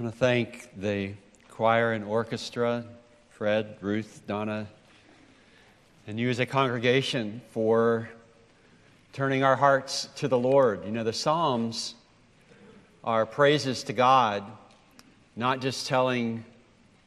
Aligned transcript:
I 0.00 0.02
want 0.02 0.14
to 0.14 0.18
thank 0.18 0.70
the 0.80 1.12
choir 1.50 1.92
and 1.92 2.06
orchestra, 2.06 2.86
Fred, 3.32 3.76
Ruth, 3.82 4.22
Donna, 4.26 4.66
and 6.06 6.18
you 6.18 6.30
as 6.30 6.38
a 6.38 6.46
congregation 6.46 7.42
for 7.50 8.08
turning 9.12 9.44
our 9.44 9.56
hearts 9.56 10.08
to 10.16 10.26
the 10.26 10.38
Lord. 10.38 10.86
You 10.86 10.90
know, 10.90 11.04
the 11.04 11.12
Psalms 11.12 11.94
are 13.04 13.26
praises 13.26 13.82
to 13.84 13.92
God, 13.92 14.42
not 15.36 15.60
just 15.60 15.86
telling 15.86 16.46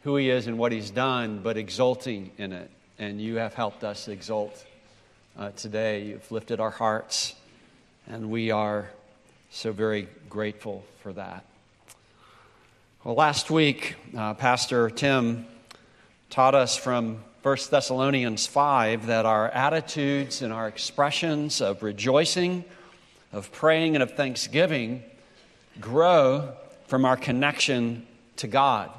who 0.03 0.15
He 0.15 0.29
is 0.29 0.45
and 0.45 0.59
what 0.59 0.71
He's 0.71 0.91
done, 0.91 1.39
but 1.41 1.57
exulting 1.57 2.29
in 2.37 2.53
it. 2.53 2.69
And 2.99 3.19
you 3.19 3.37
have 3.37 3.55
helped 3.55 3.83
us 3.83 4.07
exult 4.07 4.63
uh, 5.35 5.49
today. 5.55 6.03
You've 6.03 6.31
lifted 6.31 6.59
our 6.59 6.69
hearts, 6.69 7.33
and 8.05 8.29
we 8.29 8.51
are 8.51 8.91
so 9.49 9.71
very 9.71 10.07
grateful 10.29 10.85
for 11.01 11.11
that. 11.13 11.43
Well, 13.05 13.15
last 13.15 13.51
week, 13.51 13.95
uh, 14.17 14.33
Pastor 14.35 14.89
Tim 14.89 15.45
taught 16.29 16.55
us 16.55 16.77
from 16.77 17.21
1 17.41 17.57
Thessalonians 17.69 18.47
5 18.47 19.07
that 19.07 19.25
our 19.25 19.49
attitudes 19.49 20.41
and 20.41 20.53
our 20.53 20.69
expressions 20.69 21.59
of 21.59 21.83
rejoicing, 21.83 22.63
of 23.33 23.51
praying, 23.51 23.97
and 23.97 24.03
of 24.03 24.11
thanksgiving 24.11 25.03
grow 25.81 26.53
from 26.87 27.03
our 27.03 27.17
connection 27.17 28.07
to 28.37 28.47
God. 28.47 28.89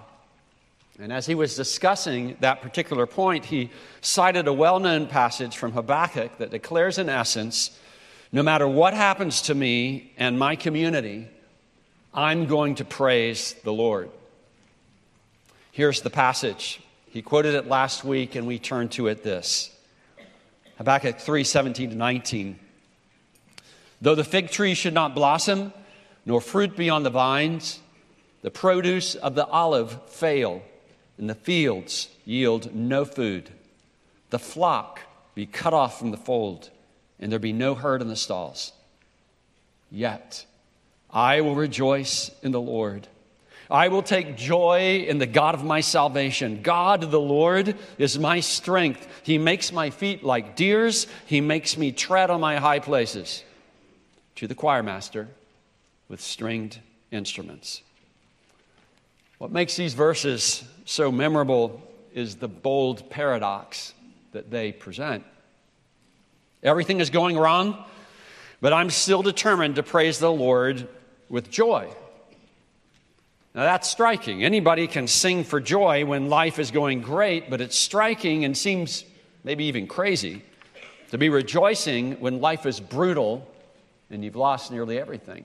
And 0.98 1.10
as 1.10 1.24
he 1.24 1.34
was 1.34 1.56
discussing 1.56 2.36
that 2.40 2.60
particular 2.60 3.06
point, 3.06 3.46
he 3.46 3.70
cited 4.02 4.46
a 4.46 4.52
well 4.52 4.80
known 4.80 5.06
passage 5.06 5.56
from 5.56 5.72
Habakkuk 5.72 6.36
that 6.36 6.50
declares, 6.50 6.98
in 6.98 7.08
essence, 7.08 7.80
no 8.32 8.42
matter 8.42 8.68
what 8.68 8.92
happens 8.92 9.40
to 9.40 9.54
me 9.54 10.12
and 10.18 10.38
my 10.38 10.56
community, 10.56 11.26
I'm 12.16 12.46
going 12.46 12.76
to 12.76 12.84
praise 12.84 13.54
the 13.64 13.72
Lord. 13.72 14.08
Here's 15.72 16.02
the 16.02 16.10
passage. 16.10 16.80
He 17.08 17.22
quoted 17.22 17.56
it 17.56 17.66
last 17.66 18.04
week, 18.04 18.36
and 18.36 18.46
we 18.46 18.60
turn 18.60 18.88
to 18.90 19.08
it 19.08 19.24
this 19.24 19.76
Habakkuk 20.78 21.18
3 21.18 21.42
17 21.42 21.90
to 21.90 21.96
19. 21.96 22.58
Though 24.00 24.14
the 24.14 24.22
fig 24.22 24.50
tree 24.50 24.74
should 24.74 24.94
not 24.94 25.16
blossom, 25.16 25.72
nor 26.24 26.40
fruit 26.40 26.76
be 26.76 26.88
on 26.88 27.02
the 27.02 27.10
vines, 27.10 27.80
the 28.42 28.50
produce 28.50 29.16
of 29.16 29.34
the 29.34 29.46
olive 29.46 30.08
fail 30.08 30.62
and 31.18 31.28
the 31.28 31.34
fields 31.34 32.10
yield 32.24 32.72
no 32.72 33.04
food. 33.04 33.50
The 34.30 34.38
flock 34.38 35.00
be 35.34 35.46
cut 35.46 35.74
off 35.74 35.98
from 35.98 36.12
the 36.12 36.16
fold, 36.16 36.70
and 37.18 37.32
there 37.32 37.40
be 37.40 37.52
no 37.52 37.74
herd 37.74 38.02
in 38.02 38.08
the 38.08 38.14
stalls. 38.14 38.72
Yet 39.90 40.46
I 41.14 41.42
will 41.42 41.54
rejoice 41.54 42.32
in 42.42 42.50
the 42.50 42.60
Lord. 42.60 43.06
I 43.70 43.88
will 43.88 44.02
take 44.02 44.36
joy 44.36 45.06
in 45.08 45.18
the 45.18 45.26
God 45.26 45.54
of 45.54 45.64
my 45.64 45.80
salvation. 45.80 46.60
God 46.62 47.02
the 47.02 47.20
Lord 47.20 47.76
is 47.98 48.18
my 48.18 48.40
strength. 48.40 49.06
He 49.22 49.38
makes 49.38 49.72
my 49.72 49.90
feet 49.90 50.24
like 50.24 50.56
deer's, 50.56 51.06
He 51.26 51.40
makes 51.40 51.78
me 51.78 51.92
tread 51.92 52.30
on 52.30 52.40
my 52.40 52.56
high 52.56 52.80
places. 52.80 53.44
To 54.36 54.48
the 54.48 54.54
choir 54.56 54.82
master 54.82 55.28
with 56.08 56.20
stringed 56.20 56.80
instruments. 57.12 57.82
What 59.38 59.52
makes 59.52 59.76
these 59.76 59.94
verses 59.94 60.64
so 60.84 61.12
memorable 61.12 61.80
is 62.12 62.36
the 62.36 62.48
bold 62.48 63.08
paradox 63.08 63.94
that 64.32 64.50
they 64.50 64.72
present. 64.72 65.24
Everything 66.62 67.00
is 67.00 67.10
going 67.10 67.36
wrong, 67.36 67.82
but 68.60 68.72
I'm 68.72 68.90
still 68.90 69.22
determined 69.22 69.76
to 69.76 69.82
praise 69.82 70.18
the 70.18 70.32
Lord 70.32 70.88
with 71.28 71.50
joy. 71.50 71.88
Now 73.54 73.62
that's 73.62 73.88
striking. 73.88 74.42
Anybody 74.42 74.86
can 74.86 75.06
sing 75.06 75.44
for 75.44 75.60
joy 75.60 76.04
when 76.04 76.28
life 76.28 76.58
is 76.58 76.70
going 76.70 77.02
great, 77.02 77.50
but 77.50 77.60
it's 77.60 77.78
striking 77.78 78.44
and 78.44 78.56
seems 78.56 79.04
maybe 79.44 79.64
even 79.64 79.86
crazy 79.86 80.42
to 81.10 81.18
be 81.18 81.28
rejoicing 81.28 82.14
when 82.20 82.40
life 82.40 82.66
is 82.66 82.80
brutal 82.80 83.48
and 84.10 84.24
you've 84.24 84.36
lost 84.36 84.72
nearly 84.72 84.98
everything. 84.98 85.44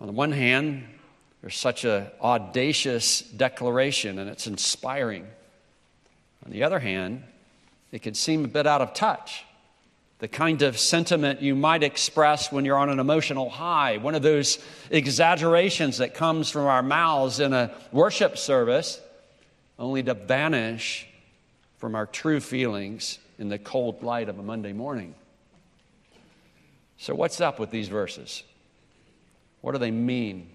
On 0.00 0.08
the 0.08 0.12
one 0.12 0.32
hand, 0.32 0.84
there's 1.40 1.56
such 1.56 1.84
an 1.84 2.08
audacious 2.20 3.20
declaration 3.20 4.18
and 4.18 4.28
it's 4.28 4.46
inspiring. 4.46 5.26
On 6.44 6.50
the 6.50 6.64
other 6.64 6.78
hand, 6.78 7.22
it 7.92 8.02
can 8.02 8.14
seem 8.14 8.44
a 8.44 8.48
bit 8.48 8.66
out 8.66 8.80
of 8.80 8.92
touch. 8.92 9.44
The 10.20 10.28
kind 10.28 10.62
of 10.62 10.78
sentiment 10.78 11.42
you 11.42 11.54
might 11.54 11.82
express 11.82 12.52
when 12.52 12.64
you're 12.64 12.78
on 12.78 12.88
an 12.88 13.00
emotional 13.00 13.50
high, 13.50 13.98
one 13.98 14.14
of 14.14 14.22
those 14.22 14.58
exaggerations 14.90 15.98
that 15.98 16.14
comes 16.14 16.50
from 16.50 16.66
our 16.66 16.82
mouths 16.82 17.40
in 17.40 17.52
a 17.52 17.74
worship 17.92 18.38
service, 18.38 19.00
only 19.78 20.02
to 20.04 20.14
vanish 20.14 21.08
from 21.78 21.94
our 21.94 22.06
true 22.06 22.40
feelings 22.40 23.18
in 23.38 23.48
the 23.48 23.58
cold 23.58 24.02
light 24.02 24.28
of 24.28 24.38
a 24.38 24.42
Monday 24.42 24.72
morning. 24.72 25.14
So, 26.96 27.14
what's 27.14 27.40
up 27.40 27.58
with 27.58 27.70
these 27.70 27.88
verses? 27.88 28.44
What 29.60 29.72
do 29.72 29.78
they 29.78 29.90
mean? 29.90 30.50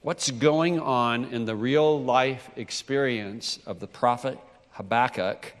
What's 0.00 0.30
going 0.30 0.80
on 0.80 1.26
in 1.26 1.44
the 1.44 1.56
real 1.56 2.02
life 2.02 2.50
experience 2.56 3.58
of 3.66 3.80
the 3.80 3.86
prophet 3.86 4.38
Habakkuk 4.72 5.54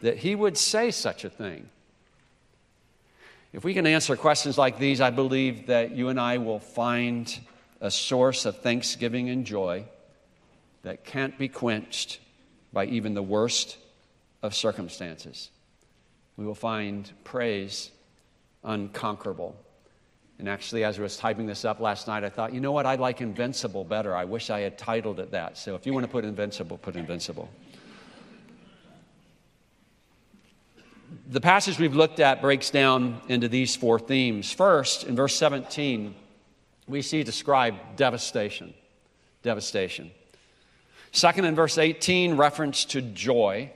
that 0.00 0.18
he 0.18 0.34
would 0.34 0.56
say 0.56 0.90
such 0.90 1.24
a 1.24 1.30
thing? 1.30 1.68
If 3.52 3.64
we 3.64 3.74
can 3.74 3.86
answer 3.86 4.16
questions 4.16 4.56
like 4.56 4.78
these, 4.78 5.02
I 5.02 5.10
believe 5.10 5.66
that 5.66 5.90
you 5.90 6.08
and 6.08 6.18
I 6.18 6.38
will 6.38 6.58
find 6.58 7.38
a 7.82 7.90
source 7.90 8.46
of 8.46 8.58
thanksgiving 8.58 9.28
and 9.28 9.44
joy 9.44 9.84
that 10.82 11.04
can't 11.04 11.36
be 11.36 11.48
quenched 11.48 12.18
by 12.72 12.86
even 12.86 13.12
the 13.12 13.22
worst 13.22 13.76
of 14.42 14.54
circumstances. 14.54 15.50
We 16.38 16.46
will 16.46 16.54
find 16.54 17.10
praise 17.24 17.90
unconquerable. 18.64 19.54
And 20.38 20.48
actually, 20.48 20.84
as 20.84 20.98
I 20.98 21.02
was 21.02 21.18
typing 21.18 21.46
this 21.46 21.66
up 21.66 21.78
last 21.78 22.08
night, 22.08 22.24
I 22.24 22.30
thought, 22.30 22.54
you 22.54 22.60
know 22.60 22.72
what? 22.72 22.86
I 22.86 22.94
like 22.94 23.20
Invincible 23.20 23.84
better. 23.84 24.16
I 24.16 24.24
wish 24.24 24.48
I 24.48 24.60
had 24.60 24.78
titled 24.78 25.20
it 25.20 25.32
that. 25.32 25.58
So 25.58 25.74
if 25.74 25.84
you 25.84 25.92
want 25.92 26.04
to 26.04 26.10
put 26.10 26.24
Invincible, 26.24 26.78
put 26.78 26.96
Invincible. 26.96 27.50
The 31.32 31.40
passage 31.40 31.78
we've 31.78 31.96
looked 31.96 32.20
at 32.20 32.42
breaks 32.42 32.68
down 32.68 33.18
into 33.26 33.48
these 33.48 33.74
four 33.74 33.98
themes. 33.98 34.52
First, 34.52 35.04
in 35.04 35.16
verse 35.16 35.34
17, 35.36 36.14
we 36.86 37.00
see 37.00 37.22
described 37.22 37.96
devastation. 37.96 38.74
Devastation. 39.42 40.10
Second, 41.10 41.46
in 41.46 41.54
verse 41.54 41.78
18, 41.78 42.36
reference 42.36 42.84
to 42.84 43.00
joy. 43.00 43.72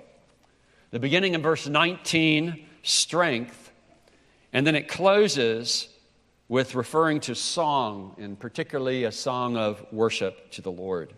The 0.91 0.99
beginning 0.99 1.33
in 1.33 1.41
verse 1.41 1.67
19, 1.67 2.62
strength. 2.83 3.73
And 4.53 4.67
then 4.67 4.75
it 4.75 4.87
closes 4.87 5.88
with 6.49 6.75
referring 6.75 7.21
to 7.21 7.34
song, 7.34 8.17
and 8.19 8.38
particularly 8.38 9.05
a 9.05 9.12
song 9.12 9.56
of 9.56 9.83
worship 9.91 10.50
to 10.50 10.61
the 10.61 10.71
Lord. 10.71 11.15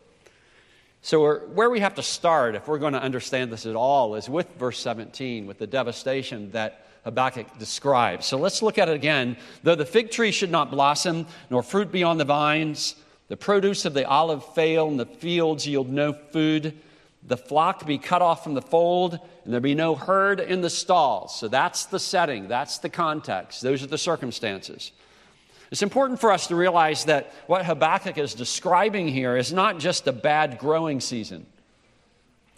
So, 1.01 1.39
where 1.39 1.71
we 1.71 1.81
have 1.81 1.95
to 1.95 2.03
start, 2.03 2.55
if 2.55 2.67
we're 2.67 2.79
going 2.79 2.93
to 2.93 3.03
understand 3.03 3.53
this 3.53 3.67
at 3.67 3.77
all, 3.77 4.17
is 4.17 4.29
with 4.29 4.49
verse 4.59 4.81
17, 4.81 5.47
with 5.47 5.59
the 5.59 5.67
devastation 5.67 6.51
that 6.51 6.87
Habakkuk 7.05 7.59
describes. 7.59 8.27
So, 8.27 8.37
let's 8.37 8.63
look 8.63 8.79
at 8.79 8.89
it 8.89 8.95
again. 8.95 9.37
Though 9.63 9.77
the 9.77 9.87
fig 9.87 10.11
tree 10.11 10.33
should 10.33 10.51
not 10.51 10.71
blossom, 10.71 11.27
nor 11.51 11.63
fruit 11.63 11.93
be 11.93 12.03
on 12.03 12.19
the 12.19 12.25
vines, 12.25 12.97
the 13.29 13.37
produce 13.37 13.85
of 13.85 13.95
the 13.95 14.09
olive 14.09 14.45
fail, 14.55 14.89
and 14.89 14.99
the 14.99 15.07
fields 15.07 15.67
yield 15.67 15.89
no 15.89 16.13
food, 16.13 16.75
the 17.23 17.37
flock 17.37 17.87
be 17.87 17.99
cut 17.99 18.23
off 18.23 18.43
from 18.43 18.55
the 18.55 18.63
fold, 18.63 19.21
and 19.45 19.53
there 19.53 19.61
be 19.61 19.75
no 19.75 19.95
herd 19.95 20.41
in 20.41 20.63
the 20.63 20.71
stalls. 20.71 21.39
So, 21.39 21.47
that's 21.47 21.87
the 21.87 22.01
setting, 22.01 22.49
that's 22.49 22.79
the 22.79 22.91
context, 22.91 23.63
those 23.63 23.85
are 23.85 23.89
the 23.89 23.99
circumstances. 23.99 24.91
It's 25.71 25.83
important 25.83 26.21
for 26.21 26.33
us 26.33 26.47
to 26.47 26.57
realize 26.57 27.05
that 27.05 27.33
what 27.47 27.65
Habakkuk 27.65 28.17
is 28.17 28.35
describing 28.35 29.09
here 29.09 29.37
is 29.37 29.53
not 29.53 29.79
just 29.79 30.07
a 30.07 30.13
bad 30.13 30.59
growing 30.59 31.01
season. 31.01 31.47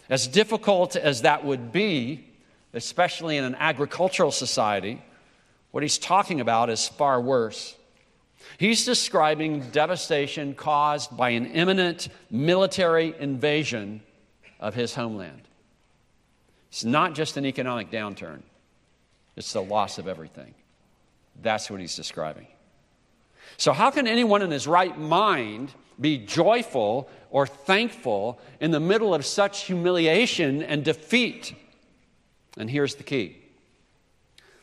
As 0.09 0.27
difficult 0.27 0.95
as 0.95 1.23
that 1.23 1.43
would 1.43 1.71
be, 1.71 2.25
especially 2.73 3.37
in 3.37 3.43
an 3.43 3.55
agricultural 3.55 4.31
society, 4.31 5.01
what 5.71 5.83
he's 5.83 5.97
talking 5.97 6.39
about 6.39 6.69
is 6.69 6.87
far 6.87 7.19
worse. 7.19 7.75
He's 8.57 8.85
describing 8.85 9.69
devastation 9.71 10.53
caused 10.53 11.15
by 11.15 11.29
an 11.31 11.47
imminent 11.47 12.09
military 12.29 13.13
invasion 13.17 14.01
of 14.59 14.75
his 14.75 14.93
homeland. 14.93 15.41
It's 16.69 16.83
not 16.85 17.13
just 17.15 17.37
an 17.37 17.45
economic 17.45 17.91
downturn, 17.91 18.41
it's 19.35 19.53
the 19.53 19.61
loss 19.61 19.97
of 19.97 20.07
everything. 20.07 20.53
That's 21.41 21.69
what 21.69 21.79
he's 21.79 21.95
describing. 21.95 22.47
So, 23.61 23.73
how 23.73 23.91
can 23.91 24.07
anyone 24.07 24.41
in 24.41 24.49
his 24.49 24.65
right 24.65 24.97
mind 24.97 25.71
be 25.99 26.17
joyful 26.17 27.07
or 27.29 27.45
thankful 27.45 28.39
in 28.59 28.71
the 28.71 28.79
middle 28.79 29.13
of 29.13 29.23
such 29.23 29.65
humiliation 29.65 30.63
and 30.63 30.83
defeat? 30.83 31.53
And 32.57 32.67
here's 32.67 32.95
the 32.95 33.03
key 33.03 33.37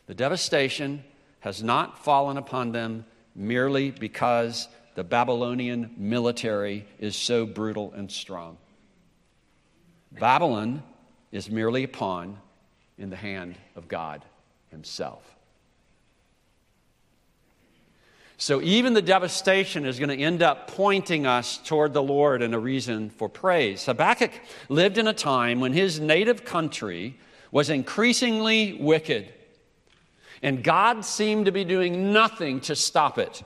the 0.08 0.14
devastation 0.14 1.04
has 1.38 1.62
not 1.62 2.02
fallen 2.04 2.38
upon 2.38 2.72
them 2.72 3.04
merely 3.36 3.92
because 3.92 4.66
the 4.96 5.04
Babylonian 5.04 5.94
military 5.96 6.84
is 6.98 7.14
so 7.14 7.46
brutal 7.46 7.92
and 7.92 8.10
strong. 8.10 8.58
Babylon 10.10 10.82
is 11.30 11.48
merely 11.48 11.84
a 11.84 11.88
pawn 11.88 12.36
in 12.98 13.10
the 13.10 13.16
hand 13.16 13.56
of 13.76 13.86
God 13.86 14.24
Himself. 14.72 15.37
So 18.40 18.62
even 18.62 18.94
the 18.94 19.02
devastation 19.02 19.84
is 19.84 19.98
going 19.98 20.16
to 20.16 20.24
end 20.24 20.44
up 20.44 20.68
pointing 20.68 21.26
us 21.26 21.58
toward 21.58 21.92
the 21.92 22.02
Lord 22.02 22.40
and 22.40 22.54
a 22.54 22.58
reason 22.58 23.10
for 23.10 23.28
praise. 23.28 23.84
Habakkuk 23.84 24.30
lived 24.68 24.96
in 24.96 25.08
a 25.08 25.12
time 25.12 25.58
when 25.58 25.72
his 25.72 25.98
native 25.98 26.44
country 26.44 27.18
was 27.50 27.68
increasingly 27.68 28.74
wicked, 28.74 29.34
and 30.40 30.62
God 30.62 31.04
seemed 31.04 31.46
to 31.46 31.52
be 31.52 31.64
doing 31.64 32.12
nothing 32.12 32.60
to 32.60 32.76
stop 32.76 33.18
it. 33.18 33.42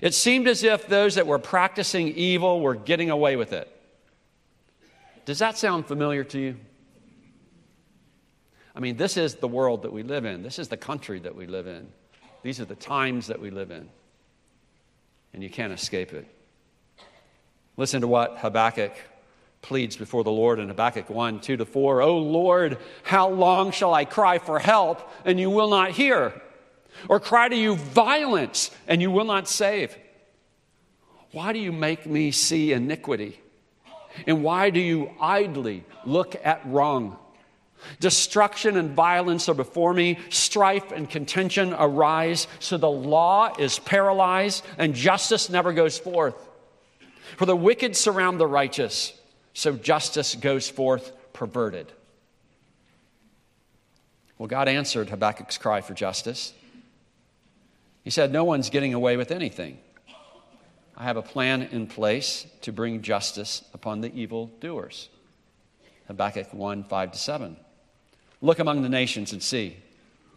It 0.00 0.14
seemed 0.14 0.48
as 0.48 0.64
if 0.64 0.86
those 0.86 1.16
that 1.16 1.26
were 1.26 1.38
practicing 1.38 2.08
evil 2.08 2.60
were 2.60 2.74
getting 2.74 3.10
away 3.10 3.36
with 3.36 3.52
it. 3.52 3.70
Does 5.26 5.40
that 5.40 5.58
sound 5.58 5.86
familiar 5.86 6.24
to 6.24 6.38
you? 6.38 6.56
I 8.74 8.80
mean, 8.80 8.96
this 8.96 9.18
is 9.18 9.34
the 9.34 9.48
world 9.48 9.82
that 9.82 9.92
we 9.92 10.02
live 10.02 10.24
in, 10.24 10.42
this 10.42 10.58
is 10.58 10.68
the 10.68 10.78
country 10.78 11.18
that 11.20 11.36
we 11.36 11.46
live 11.46 11.66
in. 11.66 11.88
These 12.44 12.60
are 12.60 12.66
the 12.66 12.74
times 12.74 13.28
that 13.28 13.40
we 13.40 13.48
live 13.48 13.70
in, 13.70 13.88
and 15.32 15.42
you 15.42 15.48
can't 15.48 15.72
escape 15.72 16.12
it. 16.12 16.28
Listen 17.78 18.02
to 18.02 18.06
what 18.06 18.36
Habakkuk 18.36 18.92
pleads 19.62 19.96
before 19.96 20.24
the 20.24 20.30
Lord 20.30 20.58
in 20.58 20.68
Habakkuk 20.68 21.08
1 21.08 21.40
2 21.40 21.56
to 21.56 21.64
4. 21.64 22.02
O 22.02 22.18
Lord, 22.18 22.76
how 23.02 23.30
long 23.30 23.70
shall 23.70 23.94
I 23.94 24.04
cry 24.04 24.36
for 24.36 24.58
help, 24.58 25.10
and 25.24 25.40
you 25.40 25.48
will 25.48 25.70
not 25.70 25.92
hear? 25.92 26.38
Or 27.08 27.18
cry 27.18 27.48
to 27.48 27.56
you 27.56 27.76
violence, 27.76 28.70
and 28.86 29.00
you 29.00 29.10
will 29.10 29.24
not 29.24 29.48
save? 29.48 29.96
Why 31.32 31.54
do 31.54 31.58
you 31.58 31.72
make 31.72 32.04
me 32.04 32.30
see 32.30 32.72
iniquity? 32.72 33.40
And 34.26 34.44
why 34.44 34.68
do 34.68 34.80
you 34.80 35.12
idly 35.18 35.84
look 36.04 36.36
at 36.44 36.60
wrong? 36.66 37.16
Destruction 38.00 38.76
and 38.76 38.90
violence 38.90 39.48
are 39.48 39.54
before 39.54 39.94
me. 39.94 40.18
Strife 40.30 40.92
and 40.92 41.08
contention 41.08 41.74
arise. 41.78 42.46
So 42.58 42.76
the 42.76 42.90
law 42.90 43.54
is 43.58 43.78
paralyzed 43.78 44.64
and 44.78 44.94
justice 44.94 45.50
never 45.50 45.72
goes 45.72 45.98
forth. 45.98 46.36
For 47.36 47.46
the 47.46 47.56
wicked 47.56 47.96
surround 47.96 48.38
the 48.38 48.46
righteous, 48.46 49.12
so 49.54 49.74
justice 49.74 50.34
goes 50.34 50.68
forth 50.68 51.12
perverted. 51.32 51.92
Well, 54.38 54.48
God 54.48 54.68
answered 54.68 55.10
Habakkuk's 55.10 55.58
cry 55.58 55.80
for 55.80 55.94
justice. 55.94 56.52
He 58.02 58.10
said, 58.10 58.32
No 58.32 58.44
one's 58.44 58.70
getting 58.70 58.94
away 58.94 59.16
with 59.16 59.30
anything. 59.30 59.78
I 60.96 61.04
have 61.04 61.16
a 61.16 61.22
plan 61.22 61.62
in 61.62 61.86
place 61.86 62.46
to 62.62 62.72
bring 62.72 63.02
justice 63.02 63.64
upon 63.72 64.00
the 64.00 64.12
evil 64.14 64.46
doers. 64.60 65.08
Habakkuk 66.06 66.52
1 66.52 66.84
5 66.84 67.12
to 67.12 67.18
7. 67.18 67.56
Look 68.44 68.58
among 68.58 68.82
the 68.82 68.90
nations 68.90 69.32
and 69.32 69.42
see. 69.42 69.78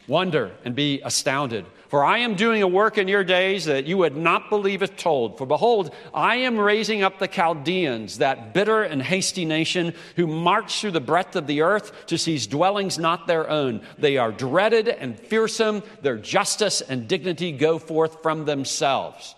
Wonder 0.08 0.54
and 0.64 0.74
be 0.74 1.02
astounded. 1.04 1.66
For 1.90 2.06
I 2.06 2.20
am 2.20 2.36
doing 2.36 2.64
a 2.64 2.68
work 2.68 2.98
in 2.98 3.10
your 3.10 3.26
days 3.26 3.66
that 3.66 3.86
you 3.86 3.98
would 3.98 4.16
not 4.16 4.50
believe 4.50 4.82
if 4.82 4.96
told. 4.96 5.38
For 5.38 5.46
behold, 5.46 5.94
I 6.14 6.38
am 6.38 6.58
raising 6.58 7.04
up 7.04 7.20
the 7.20 7.28
Chaldeans, 7.28 8.20
that 8.20 8.54
bitter 8.54 8.82
and 8.84 9.04
hasty 9.04 9.44
nation, 9.44 9.94
who 10.16 10.26
march 10.26 10.80
through 10.80 10.92
the 10.92 11.02
breadth 11.02 11.36
of 11.36 11.48
the 11.48 11.64
earth 11.64 11.92
to 12.06 12.18
seize 12.18 12.48
dwellings 12.48 12.98
not 12.98 13.28
their 13.28 13.50
own. 13.50 13.82
They 13.98 14.16
are 14.16 14.32
dreaded 14.32 14.88
and 14.88 15.20
fearsome. 15.20 15.84
Their 16.02 16.18
justice 16.18 16.80
and 16.80 17.10
dignity 17.10 17.52
go 17.52 17.78
forth 17.78 18.24
from 18.24 18.46
themselves. 18.46 19.36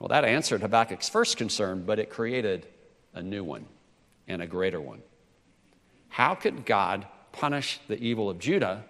Well, 0.00 0.08
that 0.08 0.24
answered 0.24 0.62
Habakkuk's 0.62 1.08
first 1.08 1.36
concern, 1.36 1.84
but 1.86 2.00
it 2.00 2.10
created 2.10 2.66
a 3.14 3.22
new 3.22 3.44
one 3.44 3.66
and 4.26 4.42
a 4.42 4.48
greater 4.48 4.80
one. 4.80 5.02
How 6.10 6.34
could 6.34 6.66
God 6.66 7.06
punish 7.32 7.80
the 7.88 7.98
evil 7.98 8.28
of 8.28 8.38
Judah 8.38 8.84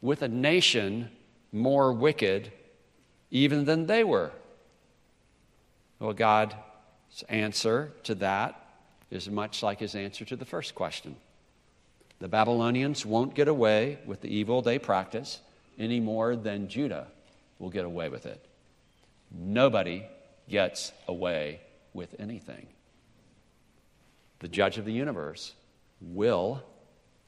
with 0.00 0.22
a 0.22 0.28
nation 0.28 1.10
more 1.52 1.92
wicked 1.92 2.50
even 3.30 3.64
than 3.64 3.86
they 3.86 4.02
were? 4.02 4.32
Well, 5.98 6.12
God's 6.12 6.54
answer 7.28 7.92
to 8.04 8.14
that 8.16 8.60
is 9.10 9.30
much 9.30 9.62
like 9.62 9.78
his 9.78 9.94
answer 9.94 10.24
to 10.24 10.36
the 10.36 10.44
first 10.44 10.74
question. 10.74 11.16
The 12.18 12.28
Babylonians 12.28 13.04
won't 13.04 13.34
get 13.34 13.48
away 13.48 13.98
with 14.06 14.22
the 14.22 14.34
evil 14.34 14.62
they 14.62 14.78
practice 14.78 15.40
any 15.78 16.00
more 16.00 16.34
than 16.34 16.68
Judah 16.68 17.08
will 17.58 17.70
get 17.70 17.84
away 17.84 18.08
with 18.08 18.26
it. 18.26 18.44
Nobody 19.30 20.06
gets 20.48 20.92
away 21.08 21.60
with 21.92 22.14
anything. 22.18 22.66
The 24.38 24.48
judge 24.48 24.78
of 24.78 24.84
the 24.84 24.92
universe 24.92 25.52
will 26.00 26.62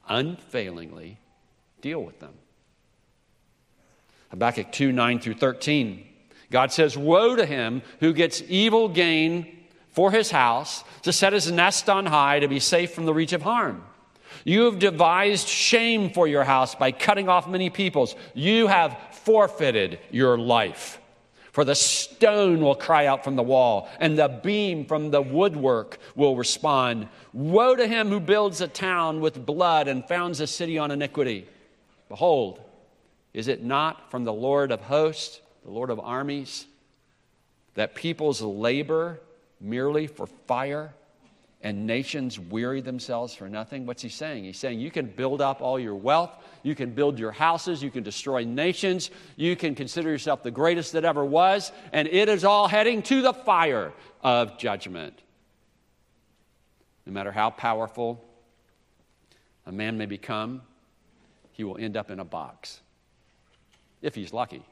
unfailingly 0.07 1.19
deal 1.81 2.03
with 2.03 2.19
them. 2.19 2.33
Habakkuk 4.29 4.71
2 4.71 4.91
9 4.91 5.19
through 5.19 5.35
13. 5.35 6.05
God 6.51 6.71
says, 6.71 6.97
Woe 6.97 7.35
to 7.35 7.45
him 7.45 7.81
who 7.99 8.13
gets 8.13 8.41
evil 8.47 8.89
gain 8.89 9.59
for 9.89 10.11
his 10.11 10.31
house, 10.31 10.83
to 11.03 11.11
set 11.11 11.33
his 11.33 11.51
nest 11.51 11.89
on 11.89 12.05
high, 12.05 12.39
to 12.39 12.47
be 12.47 12.59
safe 12.59 12.93
from 12.93 13.05
the 13.05 13.13
reach 13.13 13.33
of 13.33 13.41
harm. 13.41 13.83
You 14.45 14.65
have 14.65 14.79
devised 14.79 15.47
shame 15.47 16.11
for 16.11 16.27
your 16.27 16.43
house 16.43 16.75
by 16.75 16.91
cutting 16.91 17.27
off 17.27 17.47
many 17.47 17.69
peoples. 17.69 18.15
You 18.33 18.67
have 18.67 18.97
forfeited 19.11 19.99
your 20.11 20.37
life. 20.37 20.99
For 21.51 21.65
the 21.65 21.75
stone 21.75 22.61
will 22.61 22.75
cry 22.75 23.07
out 23.07 23.23
from 23.23 23.35
the 23.35 23.43
wall, 23.43 23.89
and 23.99 24.17
the 24.17 24.27
beam 24.27 24.85
from 24.85 25.09
the 25.09 25.21
woodwork 25.21 25.97
will 26.15 26.35
respond. 26.35 27.07
Woe 27.33 27.75
to 27.75 27.87
him 27.87 28.09
who 28.09 28.19
builds 28.19 28.61
a 28.61 28.67
town 28.67 29.19
with 29.19 29.45
blood 29.45 29.87
and 29.87 30.07
founds 30.07 30.39
a 30.39 30.47
city 30.47 30.77
on 30.77 30.91
iniquity. 30.91 31.47
Behold, 32.07 32.59
is 33.33 33.47
it 33.47 33.63
not 33.63 34.11
from 34.11 34.23
the 34.23 34.33
Lord 34.33 34.71
of 34.71 34.81
hosts, 34.81 35.41
the 35.63 35.71
Lord 35.71 35.89
of 35.89 35.99
armies, 35.99 36.65
that 37.75 37.95
peoples 37.95 38.41
labor 38.41 39.19
merely 39.59 40.07
for 40.07 40.27
fire 40.27 40.93
and 41.61 41.85
nations 41.85 42.39
weary 42.39 42.81
themselves 42.81 43.35
for 43.35 43.49
nothing? 43.49 43.85
What's 43.85 44.01
he 44.01 44.09
saying? 44.09 44.45
He's 44.45 44.57
saying 44.57 44.79
you 44.79 44.91
can 44.91 45.07
build 45.07 45.41
up 45.41 45.61
all 45.61 45.77
your 45.77 45.95
wealth, 45.95 46.31
you 46.63 46.73
can 46.73 46.91
build 46.91 47.19
your 47.19 47.31
houses, 47.31 47.83
you 47.83 47.91
can 47.91 48.03
destroy 48.03 48.45
nations, 48.45 49.11
you 49.35 49.55
can 49.55 49.75
consider 49.75 50.09
yourself 50.09 50.41
the 50.41 50.51
greatest 50.51 50.93
that 50.93 51.03
ever 51.03 51.25
was, 51.25 51.71
and 51.91 52.07
it 52.07 52.29
is 52.29 52.45
all 52.45 52.67
heading 52.67 53.01
to 53.03 53.21
the 53.21 53.33
fire 53.33 53.91
of 54.23 54.57
judgment. 54.57 55.21
No 57.05 57.11
matter 57.11 57.31
how 57.31 57.49
powerful 57.49 58.23
a 59.65 59.71
man 59.71 59.97
may 59.97 60.05
become, 60.05 60.61
he 61.51 61.63
will 61.63 61.77
end 61.77 61.97
up 61.97 62.09
in 62.09 62.19
a 62.19 62.25
box. 62.25 62.79
If 64.01 64.15
he's 64.15 64.31
lucky, 64.31 64.63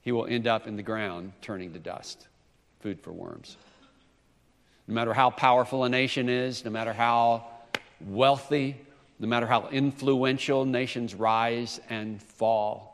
he 0.00 0.12
will 0.12 0.26
end 0.26 0.46
up 0.46 0.66
in 0.66 0.76
the 0.76 0.82
ground 0.82 1.32
turning 1.42 1.74
to 1.74 1.78
dust, 1.78 2.28
food 2.80 3.00
for 3.00 3.12
worms. 3.12 3.58
No 4.88 4.94
matter 4.94 5.12
how 5.12 5.30
powerful 5.30 5.84
a 5.84 5.88
nation 5.88 6.28
is, 6.28 6.64
no 6.64 6.70
matter 6.70 6.92
how 6.92 7.46
wealthy, 8.00 8.76
no 9.18 9.26
matter 9.26 9.46
how 9.46 9.68
influential 9.68 10.64
nations 10.64 11.14
rise 11.14 11.80
and 11.88 12.22
fall. 12.22 12.92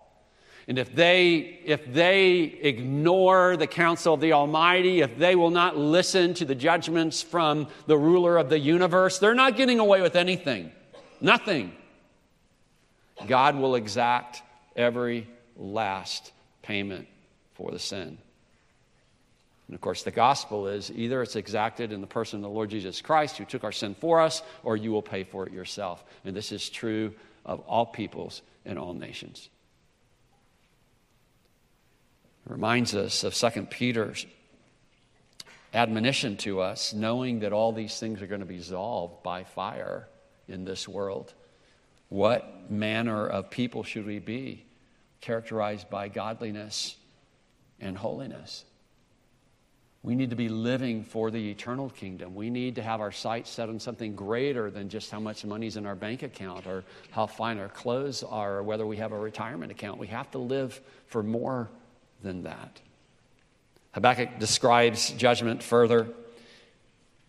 And 0.68 0.78
if 0.78 0.94
they, 0.94 1.60
if 1.64 1.92
they 1.92 2.42
ignore 2.42 3.56
the 3.56 3.66
counsel 3.66 4.14
of 4.14 4.20
the 4.20 4.32
Almighty, 4.32 5.00
if 5.00 5.18
they 5.18 5.34
will 5.34 5.50
not 5.50 5.76
listen 5.76 6.34
to 6.34 6.44
the 6.44 6.54
judgments 6.54 7.20
from 7.20 7.66
the 7.86 7.98
ruler 7.98 8.38
of 8.38 8.48
the 8.48 8.58
universe, 8.58 9.18
they're 9.18 9.34
not 9.34 9.56
getting 9.56 9.80
away 9.80 10.00
with 10.02 10.14
anything. 10.14 10.70
Nothing. 11.20 11.72
God 13.26 13.56
will 13.56 13.74
exact 13.74 14.42
every 14.76 15.28
last 15.56 16.32
payment 16.62 17.08
for 17.54 17.72
the 17.72 17.78
sin. 17.78 18.18
And 19.72 19.76
of 19.78 19.80
course, 19.80 20.02
the 20.02 20.10
gospel 20.10 20.66
is 20.66 20.90
either 20.94 21.22
it's 21.22 21.34
exacted 21.34 21.92
in 21.92 22.02
the 22.02 22.06
person 22.06 22.40
of 22.40 22.42
the 22.42 22.50
Lord 22.50 22.68
Jesus 22.68 23.00
Christ 23.00 23.38
who 23.38 23.46
took 23.46 23.64
our 23.64 23.72
sin 23.72 23.94
for 23.94 24.20
us, 24.20 24.42
or 24.62 24.76
you 24.76 24.92
will 24.92 25.00
pay 25.00 25.24
for 25.24 25.46
it 25.46 25.52
yourself. 25.54 26.04
And 26.26 26.36
this 26.36 26.52
is 26.52 26.68
true 26.68 27.14
of 27.46 27.60
all 27.60 27.86
peoples 27.86 28.42
and 28.66 28.78
all 28.78 28.92
nations. 28.92 29.48
It 32.44 32.52
reminds 32.52 32.94
us 32.94 33.24
of 33.24 33.32
2 33.32 33.62
Peter's 33.70 34.26
admonition 35.72 36.36
to 36.36 36.60
us, 36.60 36.92
knowing 36.92 37.40
that 37.40 37.54
all 37.54 37.72
these 37.72 37.98
things 37.98 38.20
are 38.20 38.26
going 38.26 38.42
to 38.42 38.46
be 38.46 38.56
resolved 38.56 39.22
by 39.22 39.44
fire 39.44 40.06
in 40.48 40.66
this 40.66 40.86
world. 40.86 41.32
What 42.10 42.70
manner 42.70 43.26
of 43.26 43.48
people 43.48 43.84
should 43.84 44.04
we 44.04 44.18
be? 44.18 44.66
Characterized 45.22 45.88
by 45.88 46.08
godliness 46.08 46.94
and 47.80 47.96
holiness. 47.96 48.66
We 50.04 50.16
need 50.16 50.30
to 50.30 50.36
be 50.36 50.48
living 50.48 51.04
for 51.04 51.30
the 51.30 51.50
eternal 51.50 51.88
kingdom. 51.90 52.34
We 52.34 52.50
need 52.50 52.74
to 52.74 52.82
have 52.82 53.00
our 53.00 53.12
sights 53.12 53.50
set 53.50 53.68
on 53.68 53.78
something 53.78 54.16
greater 54.16 54.68
than 54.68 54.88
just 54.88 55.12
how 55.12 55.20
much 55.20 55.44
money's 55.44 55.76
in 55.76 55.86
our 55.86 55.94
bank 55.94 56.24
account 56.24 56.66
or 56.66 56.82
how 57.12 57.26
fine 57.26 57.58
our 57.58 57.68
clothes 57.68 58.24
are 58.24 58.58
or 58.58 58.62
whether 58.64 58.84
we 58.84 58.96
have 58.96 59.12
a 59.12 59.18
retirement 59.18 59.70
account. 59.70 59.98
We 59.98 60.08
have 60.08 60.28
to 60.32 60.38
live 60.38 60.80
for 61.06 61.22
more 61.22 61.68
than 62.20 62.42
that. 62.42 62.80
Habakkuk 63.92 64.40
describes 64.40 65.10
judgment 65.10 65.62
further. 65.62 66.08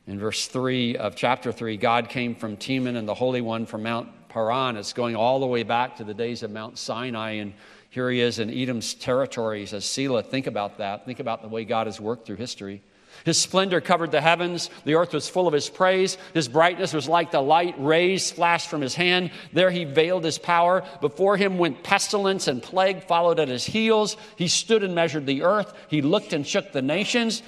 In 0.07 0.17
verse 0.17 0.47
3 0.47 0.97
of 0.97 1.15
chapter 1.15 1.51
3, 1.51 1.77
God 1.77 2.09
came 2.09 2.33
from 2.33 2.57
Teman 2.57 2.97
and 2.97 3.07
the 3.07 3.13
Holy 3.13 3.41
One 3.41 3.67
from 3.67 3.83
Mount 3.83 4.09
Paran. 4.29 4.77
It's 4.77 4.93
going 4.93 5.15
all 5.15 5.39
the 5.39 5.45
way 5.45 5.61
back 5.61 5.97
to 5.97 6.03
the 6.03 6.13
days 6.13 6.41
of 6.41 6.49
Mount 6.49 6.79
Sinai 6.79 7.33
and 7.33 7.53
here 7.93 8.09
he 8.09 8.21
is 8.21 8.39
in 8.39 8.49
Edom's 8.49 8.95
territory. 8.95 9.59
He 9.59 9.65
says, 9.67 9.85
Selah, 9.85 10.23
think 10.23 10.47
about 10.47 10.79
that. 10.79 11.05
Think 11.05 11.19
about 11.19 11.43
the 11.43 11.47
way 11.47 11.63
God 11.63 11.85
has 11.85 12.01
worked 12.01 12.25
through 12.25 12.37
history. 12.37 12.81
His 13.23 13.39
splendor 13.39 13.81
covered 13.81 14.09
the 14.09 14.19
heavens. 14.19 14.71
The 14.83 14.95
earth 14.95 15.13
was 15.13 15.29
full 15.29 15.47
of 15.47 15.53
his 15.53 15.69
praise. 15.69 16.17
His 16.33 16.47
brightness 16.47 16.91
was 16.91 17.07
like 17.07 17.29
the 17.29 17.39
light 17.39 17.75
rays 17.77 18.31
flashed 18.31 18.67
from 18.67 18.81
his 18.81 18.95
hand. 18.95 19.29
There 19.53 19.69
he 19.69 19.83
veiled 19.85 20.23
his 20.23 20.39
power. 20.39 20.83
Before 21.01 21.37
him 21.37 21.59
went 21.59 21.83
pestilence 21.83 22.47
and 22.47 22.63
plague 22.63 23.03
followed 23.03 23.39
at 23.39 23.47
his 23.47 23.63
heels. 23.63 24.17
He 24.37 24.47
stood 24.47 24.81
and 24.81 24.95
measured 24.95 25.27
the 25.27 25.43
earth. 25.43 25.71
He 25.87 26.01
looked 26.01 26.33
and 26.33 26.47
shook 26.47 26.71
the 26.71 26.81
nations. 26.81 27.43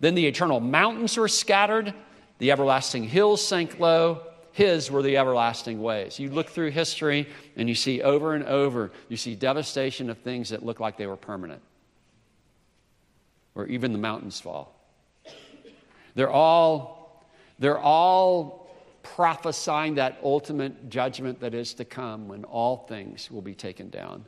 Then 0.00 0.16
the 0.16 0.26
eternal 0.26 0.58
mountains 0.58 1.16
were 1.16 1.28
scattered. 1.28 1.94
The 2.38 2.50
everlasting 2.50 3.04
hills 3.04 3.40
sank 3.40 3.78
low. 3.78 4.20
His 4.56 4.90
were 4.90 5.02
the 5.02 5.18
everlasting 5.18 5.82
ways. 5.82 6.18
You 6.18 6.30
look 6.30 6.48
through 6.48 6.70
history 6.70 7.28
and 7.56 7.68
you 7.68 7.74
see 7.74 8.00
over 8.00 8.34
and 8.34 8.42
over, 8.42 8.90
you 9.10 9.18
see 9.18 9.34
devastation 9.34 10.08
of 10.08 10.16
things 10.16 10.48
that 10.48 10.64
look 10.64 10.80
like 10.80 10.96
they 10.96 11.06
were 11.06 11.14
permanent, 11.14 11.60
or 13.54 13.66
even 13.66 13.92
the 13.92 13.98
mountains 13.98 14.40
fall. 14.40 14.74
They're 16.14 16.30
all, 16.30 17.22
they're 17.58 17.78
all 17.78 18.70
prophesying 19.02 19.96
that 19.96 20.16
ultimate 20.22 20.88
judgment 20.88 21.40
that 21.40 21.52
is 21.52 21.74
to 21.74 21.84
come 21.84 22.26
when 22.26 22.44
all 22.44 22.86
things 22.88 23.30
will 23.30 23.42
be 23.42 23.54
taken 23.54 23.90
down 23.90 24.24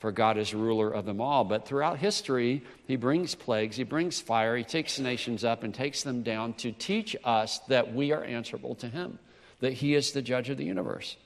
for 0.00 0.10
God 0.10 0.36
is 0.38 0.52
ruler 0.52 0.90
of 0.90 1.04
them 1.04 1.20
all. 1.20 1.44
But 1.44 1.68
throughout 1.68 1.98
history, 1.98 2.64
He 2.86 2.96
brings 2.96 3.34
plagues, 3.34 3.76
He 3.76 3.84
brings 3.84 4.20
fire, 4.20 4.56
He 4.56 4.64
takes 4.64 4.98
nations 4.98 5.44
up 5.44 5.62
and 5.62 5.72
takes 5.72 6.02
them 6.02 6.22
down 6.22 6.54
to 6.54 6.72
teach 6.72 7.14
us 7.22 7.60
that 7.68 7.94
we 7.94 8.12
are 8.12 8.24
answerable 8.24 8.74
to 8.76 8.88
Him, 8.88 9.18
that 9.60 9.74
He 9.74 9.94
is 9.94 10.12
the 10.12 10.22
judge 10.22 10.50
of 10.50 10.56
the 10.56 10.64
universe. 10.64 11.16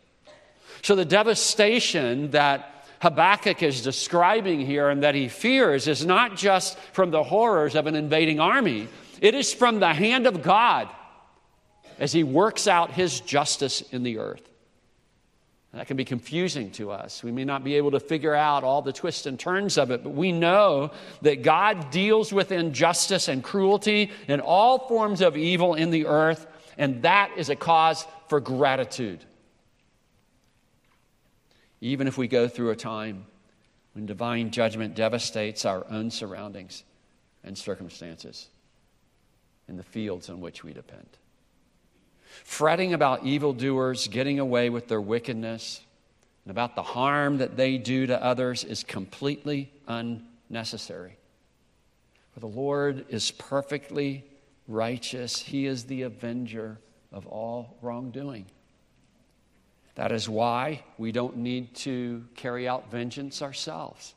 So 0.83 0.97
the 0.97 1.05
devastation 1.05 2.33
that 2.33 2.87
Habakkuk 3.01 3.63
is 3.63 3.83
describing 3.83 4.61
here 4.61 4.89
and 4.89 5.03
that 5.03 5.15
he 5.15 5.29
fears 5.29 5.89
is 5.89 6.05
not 6.07 6.37
just 6.37 6.79
from 6.93 7.11
the 7.11 7.23
horrors 7.23 7.75
of 7.75 7.87
an 7.87 7.95
invading 7.95 8.41
army, 8.41 8.89
it 9.21 9.35
is 9.35 9.53
from 9.53 9.79
the 9.79 9.93
hand 9.93 10.27
of 10.27 10.43
God 10.43 10.89
as 11.99 12.13
He 12.13 12.25
works 12.25 12.67
out 12.67 12.91
His 12.91 13.21
justice 13.21 13.83
in 13.93 14.03
the 14.03 14.19
earth. 14.19 14.49
That 15.75 15.89
can 15.89 15.97
be 15.97 16.05
confusing 16.05 16.71
to 16.73 16.93
us. 16.93 17.25
We 17.25 17.33
may 17.33 17.45
not 17.45 17.65
be 17.65 17.75
able 17.75 17.91
to 17.93 18.01
figure 18.01 18.35
out 18.35 18.63
all 18.63 18.81
the 18.81 18.93
twists 18.93 19.27
and 19.27 19.39
turns 19.39 19.77
of 19.77 19.91
it, 19.91 20.05
but 20.05 20.11
we 20.11 20.31
know 20.31 20.93
that 21.23 21.43
God 21.43 21.91
deals 21.91 22.33
with 22.33 22.53
injustice 22.53 23.27
and 23.27 23.43
cruelty 23.43 24.13
and 24.29 24.41
all 24.41 24.87
forms 24.87 25.21
of 25.21 25.37
evil 25.37 25.75
in 25.75 25.91
the 25.91 26.07
earth, 26.07 26.47
and 26.79 27.03
that 27.03 27.33
is 27.37 27.49
a 27.51 27.57
cause 27.57 28.07
for 28.29 28.39
gratitude. 28.39 29.25
Even 31.81 32.07
if 32.07 32.17
we 32.17 32.29
go 32.29 32.47
through 32.47 32.71
a 32.71 32.77
time 32.77 33.27
when 33.95 34.07
divine 34.07 34.51
judgment 34.51 34.95
devastates 34.95 35.65
our 35.65 35.85
own 35.91 36.11
surroundings 36.11 36.85
and 37.43 37.59
circumstances 37.59 38.49
in 39.69 39.77
the 39.77 39.83
fields 39.83 40.31
on 40.31 40.41
which 40.41 40.63
we 40.63 40.73
depend. 40.73 41.09
Fretting 42.43 42.95
about 42.95 43.25
evildoers 43.25 44.09
getting 44.09 44.41
away 44.41 44.71
with 44.71 44.89
their 44.89 45.01
wickedness 45.01 45.81
and 46.45 46.51
about 46.51 46.75
the 46.75 46.83
harm 46.83 47.39
that 47.39 47.57
they 47.57 47.79
do 47.79 48.07
to 48.07 48.23
others 48.23 48.65
is 48.65 48.83
completely 48.83 49.73
unnecessary. 49.87 51.17
For 52.33 52.41
the 52.41 52.47
Lord 52.47 53.07
is 53.09 53.31
perfectly 53.31 54.25
righteous, 54.67 55.41
He 55.41 55.67
is 55.67 55.85
the 55.85 56.03
avenger 56.03 56.79
of 57.13 57.27
all 57.27 57.77
wrongdoing. 57.81 58.47
That 59.95 60.11
is 60.11 60.29
why 60.29 60.83
we 60.99 61.13
don't 61.13 61.37
need 61.37 61.75
to 61.77 62.25
carry 62.35 62.67
out 62.67 62.91
vengeance 62.91 63.41
ourselves. 63.41 64.15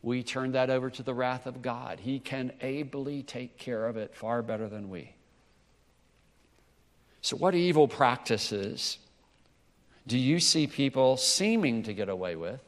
We 0.00 0.22
turn 0.22 0.52
that 0.52 0.70
over 0.70 0.88
to 0.90 1.02
the 1.02 1.12
wrath 1.12 1.46
of 1.46 1.60
God. 1.60 2.00
He 2.00 2.18
can 2.18 2.52
ably 2.62 3.22
take 3.22 3.58
care 3.58 3.86
of 3.86 3.96
it 3.96 4.14
far 4.14 4.42
better 4.42 4.68
than 4.68 4.88
we. 4.88 5.12
So, 7.20 7.36
what 7.36 7.54
evil 7.54 7.88
practices 7.88 8.98
do 10.06 10.18
you 10.18 10.40
see 10.40 10.66
people 10.66 11.16
seeming 11.16 11.82
to 11.84 11.92
get 11.92 12.08
away 12.08 12.36
with 12.36 12.60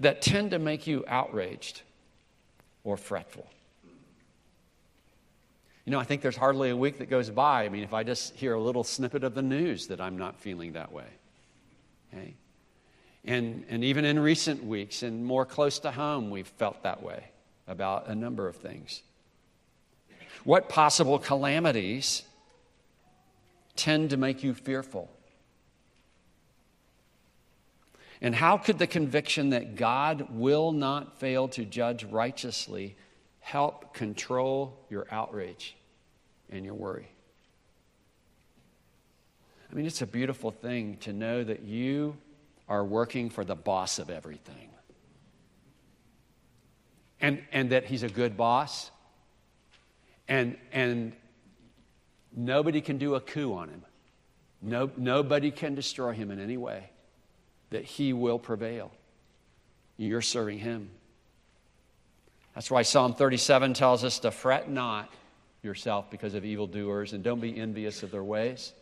that 0.00 0.22
tend 0.22 0.50
to 0.50 0.58
make 0.58 0.86
you 0.86 1.04
outraged 1.06 1.82
or 2.84 2.96
fretful? 2.96 3.46
You 5.84 5.92
know, 5.92 6.00
I 6.00 6.04
think 6.04 6.20
there's 6.20 6.36
hardly 6.36 6.70
a 6.70 6.76
week 6.76 6.98
that 6.98 7.08
goes 7.08 7.30
by. 7.30 7.64
I 7.64 7.68
mean, 7.68 7.84
if 7.84 7.94
I 7.94 8.02
just 8.02 8.34
hear 8.34 8.54
a 8.54 8.60
little 8.60 8.82
snippet 8.82 9.22
of 9.22 9.34
the 9.34 9.42
news, 9.42 9.86
that 9.86 10.00
I'm 10.00 10.18
not 10.18 10.40
feeling 10.40 10.72
that 10.72 10.90
way. 10.90 11.06
Okay? 12.12 12.34
And, 13.24 13.64
and 13.68 13.84
even 13.84 14.04
in 14.04 14.18
recent 14.18 14.64
weeks 14.64 15.04
and 15.04 15.24
more 15.24 15.46
close 15.46 15.78
to 15.80 15.92
home, 15.92 16.30
we've 16.30 16.46
felt 16.46 16.82
that 16.82 17.02
way 17.04 17.24
about 17.68 18.08
a 18.08 18.14
number 18.16 18.48
of 18.48 18.56
things. 18.56 19.02
What 20.46 20.68
possible 20.68 21.18
calamities 21.18 22.22
tend 23.74 24.10
to 24.10 24.16
make 24.16 24.44
you 24.44 24.54
fearful? 24.54 25.10
And 28.20 28.32
how 28.32 28.56
could 28.56 28.78
the 28.78 28.86
conviction 28.86 29.50
that 29.50 29.74
God 29.74 30.28
will 30.30 30.70
not 30.70 31.18
fail 31.18 31.48
to 31.48 31.64
judge 31.64 32.04
righteously 32.04 32.94
help 33.40 33.92
control 33.92 34.78
your 34.88 35.08
outrage 35.10 35.74
and 36.48 36.64
your 36.64 36.74
worry? 36.74 37.08
I 39.68 39.74
mean, 39.74 39.84
it's 39.84 40.00
a 40.00 40.06
beautiful 40.06 40.52
thing 40.52 40.98
to 40.98 41.12
know 41.12 41.42
that 41.42 41.64
you 41.64 42.16
are 42.68 42.84
working 42.84 43.30
for 43.30 43.44
the 43.44 43.56
boss 43.56 43.98
of 43.98 44.10
everything. 44.10 44.68
And, 47.20 47.42
and 47.50 47.70
that 47.70 47.86
he's 47.86 48.04
a 48.04 48.08
good 48.08 48.36
boss 48.36 48.92
and, 50.28 50.56
and 50.72 51.12
nobody 52.34 52.80
can 52.80 52.98
do 52.98 53.14
a 53.14 53.20
coup 53.20 53.54
on 53.54 53.68
him. 53.68 53.84
No, 54.62 54.90
nobody 54.96 55.50
can 55.50 55.74
destroy 55.74 56.12
him 56.12 56.30
in 56.30 56.40
any 56.40 56.56
way, 56.56 56.90
that 57.70 57.84
he 57.84 58.12
will 58.12 58.38
prevail. 58.38 58.90
You're 59.96 60.22
serving 60.22 60.58
him. 60.58 60.90
That's 62.54 62.70
why 62.70 62.82
Psalm 62.82 63.14
37 63.14 63.74
tells 63.74 64.02
us 64.02 64.18
to 64.20 64.30
fret 64.30 64.70
not 64.70 65.12
yourself 65.62 66.10
because 66.10 66.34
of 66.34 66.44
evildoers 66.44 67.12
and 67.12 67.22
don't 67.22 67.40
be 67.40 67.58
envious 67.58 68.02
of 68.02 68.10
their 68.10 68.24
ways. 68.24 68.72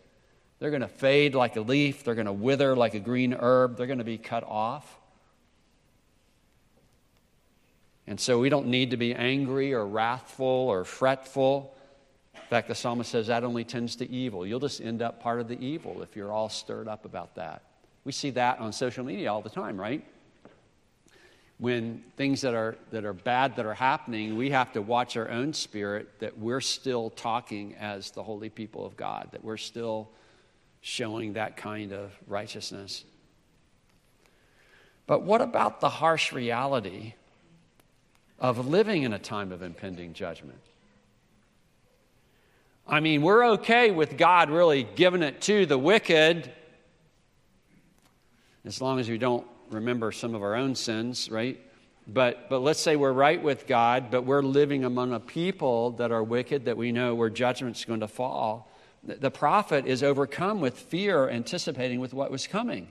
They're 0.58 0.70
going 0.70 0.82
to 0.82 0.88
fade 0.88 1.34
like 1.34 1.56
a 1.56 1.60
leaf, 1.60 2.04
they're 2.04 2.14
going 2.14 2.26
to 2.26 2.32
wither 2.32 2.76
like 2.76 2.94
a 2.94 3.00
green 3.00 3.34
herb, 3.34 3.76
they're 3.76 3.88
going 3.88 3.98
to 3.98 4.04
be 4.04 4.18
cut 4.18 4.44
off. 4.44 4.98
And 8.06 8.20
so 8.20 8.38
we 8.38 8.48
don't 8.48 8.66
need 8.66 8.90
to 8.90 8.96
be 8.96 9.14
angry 9.14 9.72
or 9.72 9.86
wrathful 9.86 10.46
or 10.46 10.84
fretful. 10.84 11.74
In 12.34 12.40
fact, 12.50 12.68
the 12.68 12.74
psalmist 12.74 13.10
says 13.10 13.28
that 13.28 13.44
only 13.44 13.64
tends 13.64 13.96
to 13.96 14.10
evil. 14.10 14.46
You'll 14.46 14.60
just 14.60 14.80
end 14.80 15.00
up 15.00 15.22
part 15.22 15.40
of 15.40 15.48
the 15.48 15.58
evil 15.58 16.02
if 16.02 16.14
you're 16.14 16.32
all 16.32 16.50
stirred 16.50 16.88
up 16.88 17.04
about 17.06 17.34
that. 17.36 17.62
We 18.04 18.12
see 18.12 18.30
that 18.30 18.58
on 18.58 18.72
social 18.72 19.04
media 19.04 19.32
all 19.32 19.40
the 19.40 19.48
time, 19.48 19.80
right? 19.80 20.04
When 21.56 22.02
things 22.16 22.42
that 22.42 22.52
are, 22.52 22.76
that 22.90 23.06
are 23.06 23.14
bad 23.14 23.56
that 23.56 23.64
are 23.64 23.74
happening, 23.74 24.36
we 24.36 24.50
have 24.50 24.72
to 24.72 24.82
watch 24.82 25.16
our 25.16 25.30
own 25.30 25.54
spirit 25.54 26.18
that 26.18 26.36
we're 26.36 26.60
still 26.60 27.08
talking 27.10 27.74
as 27.76 28.10
the 28.10 28.22
holy 28.22 28.50
people 28.50 28.84
of 28.84 28.96
God, 28.96 29.28
that 29.32 29.42
we're 29.42 29.56
still 29.56 30.10
showing 30.82 31.34
that 31.34 31.56
kind 31.56 31.92
of 31.92 32.12
righteousness. 32.26 33.04
But 35.06 35.22
what 35.22 35.40
about 35.40 35.80
the 35.80 35.88
harsh 35.88 36.32
reality 36.32 37.14
of 38.38 38.66
living 38.66 39.02
in 39.02 39.12
a 39.12 39.18
time 39.18 39.52
of 39.52 39.62
impending 39.62 40.12
judgment. 40.12 40.58
I 42.86 43.00
mean, 43.00 43.22
we're 43.22 43.44
okay 43.52 43.90
with 43.90 44.18
God 44.18 44.50
really 44.50 44.86
giving 44.94 45.22
it 45.22 45.40
to 45.42 45.64
the 45.64 45.78
wicked 45.78 46.50
as 48.64 48.80
long 48.80 48.98
as 48.98 49.08
we 49.08 49.18
don't 49.18 49.46
remember 49.70 50.12
some 50.12 50.34
of 50.34 50.42
our 50.42 50.54
own 50.54 50.74
sins, 50.74 51.30
right? 51.30 51.60
But, 52.06 52.48
but 52.50 52.60
let's 52.60 52.80
say 52.80 52.96
we're 52.96 53.12
right 53.12 53.42
with 53.42 53.66
God, 53.66 54.10
but 54.10 54.24
we're 54.24 54.42
living 54.42 54.84
among 54.84 55.12
a 55.12 55.20
people 55.20 55.92
that 55.92 56.12
are 56.12 56.22
wicked, 56.22 56.66
that 56.66 56.76
we 56.76 56.92
know 56.92 57.14
where 57.14 57.30
judgment's 57.30 57.84
going 57.84 58.00
to 58.00 58.08
fall. 58.08 58.70
The, 59.02 59.30
prophet 59.30 59.86
is 59.86 60.02
overcome 60.02 60.60
with 60.60 60.78
fear, 60.78 61.28
anticipating 61.28 62.00
with 62.00 62.14
what 62.14 62.30
was 62.30 62.46
coming. 62.46 62.88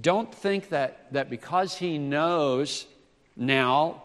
Don't 0.00 0.34
think 0.34 0.70
that, 0.70 1.12
that 1.12 1.28
because 1.28 1.76
he 1.76 1.98
knows 1.98 2.86
now 3.36 4.02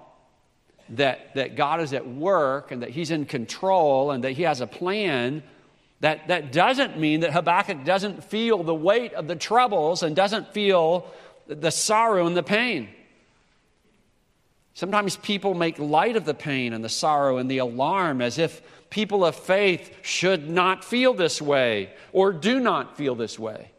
that, 0.90 1.34
that 1.36 1.56
God 1.56 1.82
is 1.82 1.94
at 1.94 2.08
work 2.08 2.72
and 2.72 2.82
that 2.82 2.90
He's 2.90 3.12
in 3.12 3.26
control 3.26 4.12
and 4.12 4.24
that 4.24 4.32
He 4.32 4.44
has 4.44 4.62
a 4.62 4.68
plan, 4.68 5.44
that, 6.00 6.28
that 6.28 6.52
doesn't 6.52 7.00
mean 7.00 7.22
that 7.22 7.34
Habakkuk 7.34 7.84
doesn't 7.84 8.24
feel 8.24 8.64
the 8.64 8.76
weight 8.76 9.14
of 9.14 9.28
the 9.28 9.36
troubles 9.36 10.04
and 10.04 10.16
doesn't 10.16 10.54
feel 10.54 11.12
the 11.48 11.72
sorrow 11.72 12.28
and 12.28 12.38
the 12.38 12.44
pain. 12.44 12.90
Sometimes 14.74 15.18
people 15.18 15.56
make 15.56 15.80
light 15.80 16.16
of 16.16 16.26
the 16.26 16.36
pain 16.36 16.72
and 16.72 16.84
the 16.84 16.90
sorrow 16.90 17.38
and 17.38 17.50
the 17.50 17.58
alarm 17.58 18.22
as 18.22 18.38
if 18.38 18.62
people 18.92 19.26
of 19.26 19.36
faith 19.36 19.92
should 20.04 20.50
not 20.50 20.86
feel 20.86 21.16
this 21.16 21.42
way 21.42 21.92
or 22.14 22.32
do 22.32 22.60
not 22.60 22.96
feel 22.96 23.16
this 23.16 23.40
way. 23.40 23.72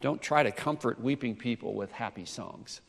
Don't 0.00 0.20
try 0.20 0.42
to 0.42 0.50
comfort 0.50 1.00
weeping 1.00 1.36
people 1.36 1.74
with 1.74 1.92
happy 1.92 2.24
songs. 2.24 2.80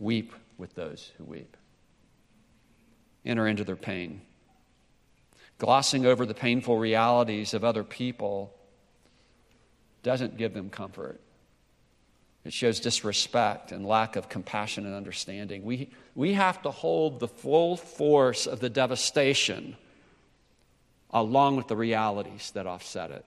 Weep 0.00 0.32
with 0.58 0.74
those 0.74 1.12
who 1.18 1.24
weep. 1.24 1.56
Enter 3.24 3.46
into 3.46 3.64
their 3.64 3.76
pain. 3.76 4.22
Glossing 5.58 6.06
over 6.06 6.24
the 6.24 6.34
painful 6.34 6.78
realities 6.78 7.52
of 7.52 7.64
other 7.64 7.84
people 7.84 8.54
doesn't 10.02 10.38
give 10.38 10.54
them 10.54 10.70
comfort. 10.70 11.20
It 12.44 12.54
shows 12.54 12.80
disrespect 12.80 13.70
and 13.70 13.84
lack 13.84 14.16
of 14.16 14.30
compassion 14.30 14.86
and 14.86 14.94
understanding. 14.94 15.62
We, 15.62 15.90
we 16.14 16.32
have 16.32 16.62
to 16.62 16.70
hold 16.70 17.20
the 17.20 17.28
full 17.28 17.76
force 17.76 18.46
of 18.46 18.60
the 18.60 18.70
devastation 18.70 19.76
along 21.10 21.56
with 21.56 21.68
the 21.68 21.76
realities 21.76 22.52
that 22.52 22.66
offset 22.66 23.10
it. 23.10 23.24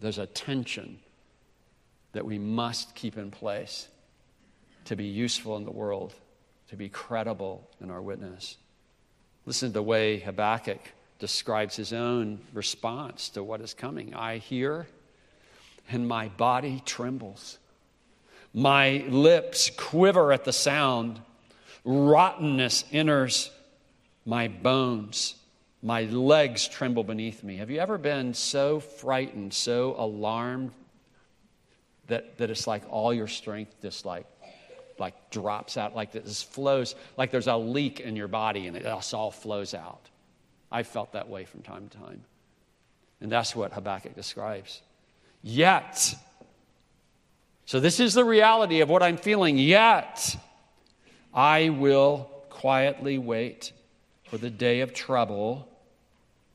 There's 0.00 0.16
a 0.16 0.26
tension 0.26 1.00
that 2.12 2.24
we 2.24 2.38
must 2.38 2.94
keep 2.94 3.18
in 3.18 3.30
place 3.30 3.88
to 4.90 4.96
be 4.96 5.06
useful 5.06 5.56
in 5.56 5.64
the 5.64 5.70
world, 5.70 6.12
to 6.68 6.74
be 6.74 6.88
credible 6.88 7.64
in 7.80 7.92
our 7.92 8.02
witness. 8.02 8.56
Listen 9.46 9.68
to 9.68 9.74
the 9.74 9.82
way 9.84 10.18
Habakkuk 10.18 10.80
describes 11.20 11.76
his 11.76 11.92
own 11.92 12.40
response 12.52 13.28
to 13.28 13.44
what 13.44 13.60
is 13.60 13.72
coming. 13.72 14.14
I 14.16 14.38
hear, 14.38 14.88
and 15.92 16.08
my 16.08 16.26
body 16.26 16.82
trembles. 16.84 17.58
My 18.52 19.04
lips 19.08 19.70
quiver 19.70 20.32
at 20.32 20.44
the 20.44 20.52
sound. 20.52 21.20
Rottenness 21.84 22.84
enters 22.90 23.48
my 24.26 24.48
bones. 24.48 25.36
My 25.84 26.02
legs 26.02 26.66
tremble 26.66 27.04
beneath 27.04 27.44
me. 27.44 27.58
Have 27.58 27.70
you 27.70 27.78
ever 27.78 27.96
been 27.96 28.34
so 28.34 28.80
frightened, 28.80 29.54
so 29.54 29.94
alarmed 29.96 30.72
that, 32.08 32.38
that 32.38 32.50
it's 32.50 32.66
like 32.66 32.82
all 32.90 33.14
your 33.14 33.28
strength 33.28 33.76
just 33.82 34.04
like, 34.04 34.26
like 35.00 35.30
drops 35.30 35.76
out, 35.76 35.96
like 35.96 36.12
this 36.12 36.42
flows, 36.42 36.94
like 37.16 37.30
there's 37.30 37.46
a 37.46 37.56
leak 37.56 38.00
in 38.00 38.14
your 38.14 38.28
body 38.28 38.66
and 38.66 38.76
it 38.76 38.84
just 38.84 39.14
all 39.14 39.30
flows 39.30 39.74
out? 39.74 40.08
I 40.70 40.82
felt 40.82 41.12
that 41.12 41.28
way 41.28 41.44
from 41.44 41.62
time 41.62 41.88
to 41.88 41.98
time. 41.98 42.22
And 43.20 43.32
that's 43.32 43.56
what 43.56 43.72
Habakkuk 43.72 44.14
describes. 44.14 44.80
Yet, 45.42 46.14
so, 47.70 47.78
this 47.78 48.00
is 48.00 48.14
the 48.14 48.24
reality 48.24 48.80
of 48.80 48.90
what 48.90 49.00
I'm 49.00 49.16
feeling. 49.16 49.56
Yet, 49.56 50.36
I 51.32 51.68
will 51.68 52.28
quietly 52.48 53.16
wait 53.16 53.70
for 54.24 54.38
the 54.38 54.50
day 54.50 54.80
of 54.80 54.92
trouble 54.92 55.68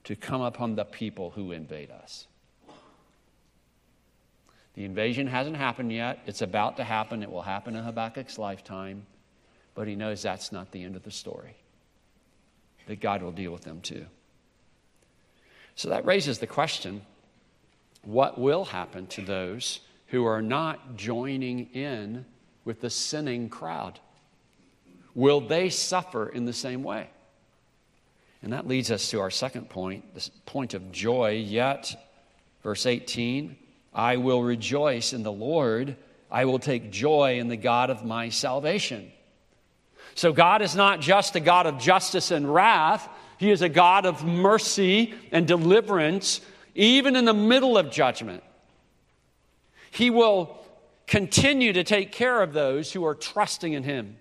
to 0.03 0.17
come 0.17 0.41
upon 0.41 0.75
the 0.75 0.83
people 0.83 1.29
who 1.29 1.53
invade 1.53 1.89
us. 1.89 2.27
The 4.75 4.83
invasion 4.83 5.27
hasn't 5.27 5.55
happened 5.55 5.91
yet. 5.91 6.19
It's 6.25 6.41
about 6.41 6.77
to 6.77 6.83
happen. 6.83 7.23
It 7.23 7.31
will 7.31 7.41
happen 7.41 7.75
in 7.75 7.83
Habakkuk's 7.83 8.37
lifetime. 8.37 9.05
But 9.73 9.87
he 9.87 9.95
knows 9.95 10.21
that's 10.21 10.51
not 10.51 10.71
the 10.71 10.83
end 10.83 10.95
of 10.95 11.03
the 11.03 11.11
story, 11.11 11.55
that 12.87 12.99
God 12.99 13.21
will 13.21 13.31
deal 13.31 13.51
with 13.51 13.63
them 13.63 13.81
too. 13.81 14.05
So 15.75 15.89
that 15.89 16.05
raises 16.05 16.39
the 16.39 16.47
question 16.47 17.01
what 18.03 18.39
will 18.39 18.65
happen 18.65 19.07
to 19.07 19.21
those 19.21 19.79
who 20.07 20.25
are 20.25 20.41
not 20.41 20.95
joining 20.95 21.71
in 21.73 22.25
with 22.63 22.81
the 22.81 22.89
sinning 22.89 23.49
crowd? 23.49 23.99
Will 25.13 25.41
they 25.41 25.69
suffer 25.69 26.29
in 26.29 26.45
the 26.45 26.53
same 26.53 26.83
way? 26.83 27.09
And 28.41 28.53
that 28.53 28.67
leads 28.67 28.91
us 28.91 29.09
to 29.09 29.19
our 29.21 29.31
second 29.31 29.69
point, 29.69 30.13
this 30.13 30.29
point 30.45 30.73
of 30.73 30.91
joy. 30.91 31.31
Yet, 31.31 31.95
verse 32.61 32.85
18, 32.85 33.57
I 33.95 34.17
will 34.17 34.43
rejoice 34.43 35.13
in 35.13 35.23
the 35.23 35.31
Lord. 35.31 35.95
I 36.29 36.45
will 36.45 36.59
take 36.59 36.91
joy 36.91 37.39
in 37.39 37.47
the 37.47 37.57
God 37.57 37.89
of 37.89 38.03
my 38.03 38.29
salvation. 38.29 39.11
So, 40.15 40.33
God 40.33 40.61
is 40.61 40.75
not 40.75 41.01
just 41.01 41.35
a 41.35 41.39
God 41.39 41.65
of 41.65 41.79
justice 41.79 42.29
and 42.29 42.53
wrath, 42.53 43.09
He 43.37 43.51
is 43.51 43.61
a 43.61 43.69
God 43.69 44.05
of 44.05 44.23
mercy 44.25 45.13
and 45.31 45.47
deliverance, 45.47 46.41
even 46.75 47.15
in 47.15 47.25
the 47.25 47.33
middle 47.33 47.77
of 47.77 47.89
judgment. 47.89 48.43
He 49.91 50.09
will 50.09 50.57
continue 51.07 51.71
to 51.73 51.83
take 51.83 52.11
care 52.11 52.41
of 52.41 52.53
those 52.53 52.91
who 52.91 53.05
are 53.05 53.15
trusting 53.15 53.73
in 53.73 53.83
Him. 53.83 54.17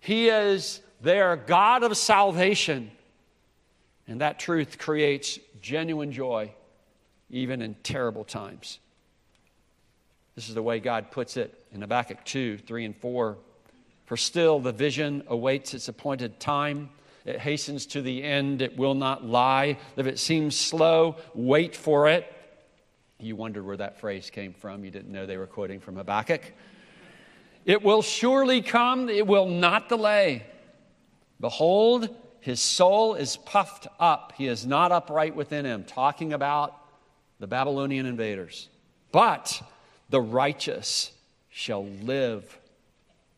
He 0.00 0.28
is 0.28 0.80
their 1.00 1.36
God 1.36 1.82
of 1.82 1.96
salvation. 1.96 2.90
And 4.06 4.20
that 4.20 4.38
truth 4.38 4.78
creates 4.78 5.38
genuine 5.60 6.12
joy, 6.12 6.52
even 7.30 7.62
in 7.62 7.74
terrible 7.82 8.24
times. 8.24 8.78
This 10.34 10.48
is 10.48 10.54
the 10.54 10.62
way 10.62 10.78
God 10.80 11.10
puts 11.10 11.36
it 11.36 11.64
in 11.72 11.80
Habakkuk 11.80 12.24
2 12.24 12.58
3 12.58 12.84
and 12.84 12.96
4. 12.96 13.36
For 14.06 14.16
still 14.16 14.60
the 14.60 14.72
vision 14.72 15.22
awaits 15.26 15.74
its 15.74 15.88
appointed 15.88 16.40
time. 16.40 16.90
It 17.24 17.40
hastens 17.40 17.84
to 17.86 18.00
the 18.00 18.22
end. 18.22 18.62
It 18.62 18.76
will 18.78 18.94
not 18.94 19.24
lie. 19.24 19.78
If 19.96 20.06
it 20.06 20.18
seems 20.18 20.56
slow, 20.56 21.16
wait 21.34 21.76
for 21.76 22.08
it 22.08 22.32
you 23.20 23.34
wondered 23.34 23.66
where 23.66 23.76
that 23.76 23.98
phrase 23.98 24.30
came 24.30 24.52
from. 24.52 24.84
You 24.84 24.90
didn't 24.90 25.10
know 25.10 25.26
they 25.26 25.36
were 25.36 25.46
quoting 25.46 25.80
from 25.80 25.96
Habakkuk. 25.96 26.52
It 27.64 27.82
will 27.82 28.02
surely 28.02 28.62
come, 28.62 29.08
it 29.08 29.26
will 29.26 29.48
not 29.48 29.88
delay. 29.88 30.46
Behold, 31.40 32.08
his 32.40 32.60
soul 32.60 33.14
is 33.14 33.36
puffed 33.36 33.88
up. 33.98 34.32
He 34.36 34.46
is 34.46 34.66
not 34.66 34.92
upright 34.92 35.34
within 35.34 35.64
him, 35.64 35.84
talking 35.84 36.32
about 36.32 36.77
the 37.38 37.46
Babylonian 37.46 38.06
invaders. 38.06 38.68
But 39.12 39.62
the 40.08 40.20
righteous 40.20 41.12
shall 41.50 41.86
live 41.86 42.58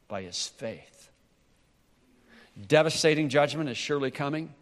by 0.08 0.22
his 0.22 0.48
faith. 0.48 1.10
Devastating 2.66 3.28
judgment 3.28 3.68
is 3.68 3.76
surely 3.76 4.10
coming. 4.10 4.54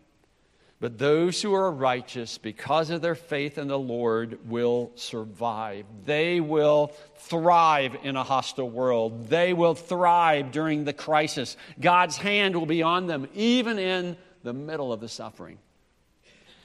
But 0.81 0.97
those 0.97 1.43
who 1.43 1.55
are 1.55 1.73
righteous, 1.73 2.39
because 2.39 2.91
of 2.91 3.03
their 3.03 3.17
faith 3.17 3.59
in 3.59 3.67
the 3.67 3.79
Lord, 3.79 4.39
will 4.49 4.93
survive. 4.95 5.85
They 6.05 6.39
will 6.39 6.93
thrive 7.17 7.97
in 8.05 8.15
a 8.15 8.23
hostile 8.23 8.71
world. 8.71 9.29
They 9.29 9.53
will 9.53 9.75
thrive 9.75 10.53
during 10.53 10.85
the 10.85 10.93
crisis. 10.93 11.57
God's 11.81 12.17
hand 12.17 12.55
will 12.55 12.67
be 12.67 12.85
on 12.85 13.09
them, 13.09 13.27
even 13.35 13.81
in 13.81 14.17
the 14.45 14.53
middle 14.53 14.93
of 14.93 15.01
the 15.01 15.09
suffering. 15.09 15.59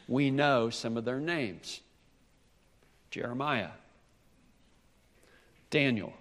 We 0.07 0.29
know 0.29 0.69
some 0.69 0.95
of 0.95 1.05
their 1.05 1.19
names 1.19 1.81
Jeremiah, 3.13 3.69
Daniel, 5.69 6.13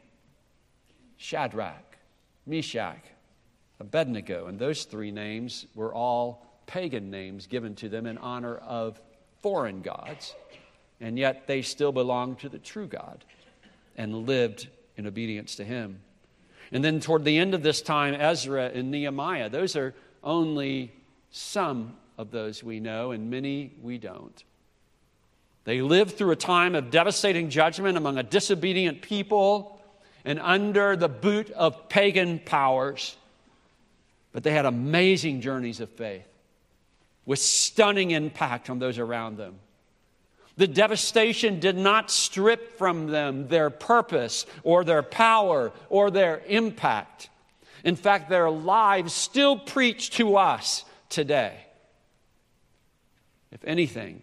Shadrach, 1.16 1.96
Meshach, 2.44 3.02
Abednego. 3.80 4.46
And 4.46 4.58
those 4.58 4.84
three 4.84 5.10
names 5.10 5.64
were 5.74 5.94
all 5.94 6.46
pagan 6.66 7.10
names 7.10 7.46
given 7.46 7.74
to 7.76 7.88
them 7.88 8.04
in 8.04 8.18
honor 8.18 8.58
of 8.58 9.00
foreign 9.40 9.80
gods, 9.80 10.34
and 11.00 11.18
yet 11.18 11.46
they 11.46 11.62
still 11.62 11.92
belonged 11.92 12.40
to 12.40 12.50
the 12.50 12.58
true 12.58 12.86
God 12.86 13.24
and 13.96 14.26
lived 14.26 14.68
in 14.98 15.06
obedience 15.06 15.56
to 15.56 15.64
Him. 15.64 15.98
And 16.72 16.84
then 16.84 17.00
toward 17.00 17.24
the 17.24 17.38
end 17.38 17.54
of 17.54 17.62
this 17.62 17.80
time, 17.80 18.12
Ezra 18.12 18.66
and 18.66 18.90
Nehemiah, 18.90 19.48
those 19.48 19.76
are 19.76 19.94
only 20.22 20.92
some 21.30 21.94
of 22.18 22.32
those 22.32 22.62
we 22.62 22.80
know, 22.80 23.12
and 23.12 23.30
many 23.30 23.72
we 23.80 23.96
don't. 23.96 24.44
They 25.64 25.80
lived 25.80 26.16
through 26.16 26.32
a 26.32 26.36
time 26.36 26.74
of 26.74 26.90
devastating 26.90 27.50
judgment 27.50 27.96
among 27.96 28.18
a 28.18 28.22
disobedient 28.22 29.02
people 29.02 29.80
and 30.24 30.40
under 30.40 30.96
the 30.96 31.08
boot 31.08 31.50
of 31.50 31.88
pagan 31.88 32.40
powers. 32.40 33.16
But 34.32 34.42
they 34.42 34.52
had 34.52 34.66
amazing 34.66 35.40
journeys 35.40 35.80
of 35.80 35.90
faith 35.90 36.26
with 37.24 37.38
stunning 37.38 38.10
impact 38.10 38.70
on 38.70 38.78
those 38.78 38.98
around 38.98 39.36
them. 39.36 39.54
The 40.56 40.66
devastation 40.66 41.60
did 41.60 41.78
not 41.78 42.10
strip 42.10 42.76
from 42.76 43.06
them 43.06 43.48
their 43.48 43.70
purpose 43.70 44.44
or 44.62 44.84
their 44.84 45.02
power 45.02 45.72
or 45.88 46.10
their 46.10 46.42
impact. 46.46 47.30
In 47.84 47.96
fact, 47.96 48.28
their 48.28 48.50
lives 48.50 49.12
still 49.14 49.58
preach 49.58 50.10
to 50.10 50.36
us 50.36 50.84
today. 51.08 51.56
If 53.50 53.64
anything, 53.64 54.22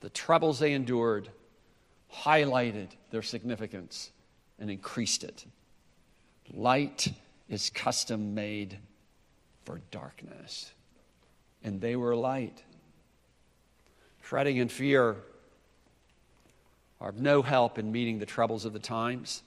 the 0.00 0.10
troubles 0.10 0.58
they 0.58 0.72
endured 0.72 1.28
highlighted 2.12 2.88
their 3.10 3.22
significance 3.22 4.10
and 4.58 4.70
increased 4.70 5.24
it. 5.24 5.44
Light 6.52 7.12
is 7.48 7.70
custom 7.70 8.34
made 8.34 8.78
for 9.64 9.80
darkness, 9.90 10.72
and 11.62 11.80
they 11.80 11.96
were 11.96 12.16
light. 12.16 12.62
Fretting 14.20 14.58
and 14.60 14.70
fear 14.70 15.16
are 17.00 17.10
of 17.10 17.16
no 17.16 17.42
help 17.42 17.78
in 17.78 17.92
meeting 17.92 18.18
the 18.18 18.26
troubles 18.26 18.64
of 18.64 18.72
the 18.72 18.78
times. 18.78 19.42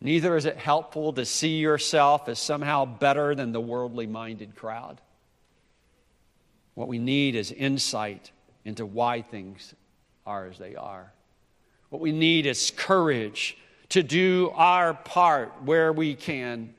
Neither 0.00 0.36
is 0.36 0.46
it 0.46 0.56
helpful 0.56 1.12
to 1.12 1.24
see 1.24 1.58
yourself 1.58 2.28
as 2.28 2.38
somehow 2.38 2.84
better 2.84 3.34
than 3.34 3.52
the 3.52 3.60
worldly 3.60 4.06
minded 4.06 4.56
crowd. 4.56 5.00
What 6.74 6.88
we 6.88 6.98
need 6.98 7.34
is 7.34 7.52
insight 7.52 8.30
into 8.64 8.84
why 8.86 9.22
things 9.22 9.74
are 10.26 10.46
as 10.46 10.58
they 10.58 10.76
are. 10.76 11.12
What 11.88 12.00
we 12.00 12.12
need 12.12 12.46
is 12.46 12.72
courage 12.76 13.56
to 13.90 14.02
do 14.02 14.52
our 14.54 14.94
part 14.94 15.52
where 15.64 15.92
we 15.92 16.14
can. 16.14 16.74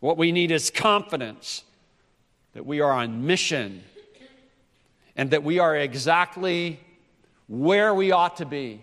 What 0.00 0.16
we 0.16 0.32
need 0.32 0.50
is 0.50 0.70
confidence 0.70 1.62
that 2.54 2.66
we 2.66 2.80
are 2.80 2.92
on 2.92 3.26
mission 3.26 3.82
and 5.16 5.30
that 5.30 5.44
we 5.44 5.58
are 5.58 5.76
exactly 5.76 6.80
where 7.46 7.94
we 7.94 8.10
ought 8.10 8.38
to 8.38 8.46
be 8.46 8.82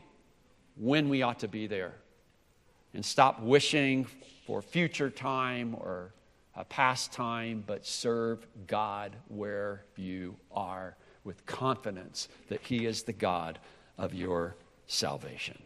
when 0.77 1.09
we 1.09 1.21
ought 1.21 1.39
to 1.39 1.47
be 1.47 1.67
there. 1.67 1.93
And 2.93 3.03
stop 3.05 3.41
wishing 3.41 4.05
for 4.45 4.61
future 4.61 5.09
time 5.09 5.75
or 5.75 6.13
a 6.55 6.63
past 6.63 7.11
time, 7.11 7.63
but 7.67 7.85
serve 7.85 8.47
God 8.65 9.15
where 9.27 9.83
you 9.95 10.35
are 10.51 10.95
with 11.27 11.45
confidence 11.45 12.27
that 12.49 12.61
He 12.61 12.87
is 12.87 13.03
the 13.03 13.13
God 13.13 13.59
of 13.97 14.15
your 14.15 14.55
salvation. 14.87 15.61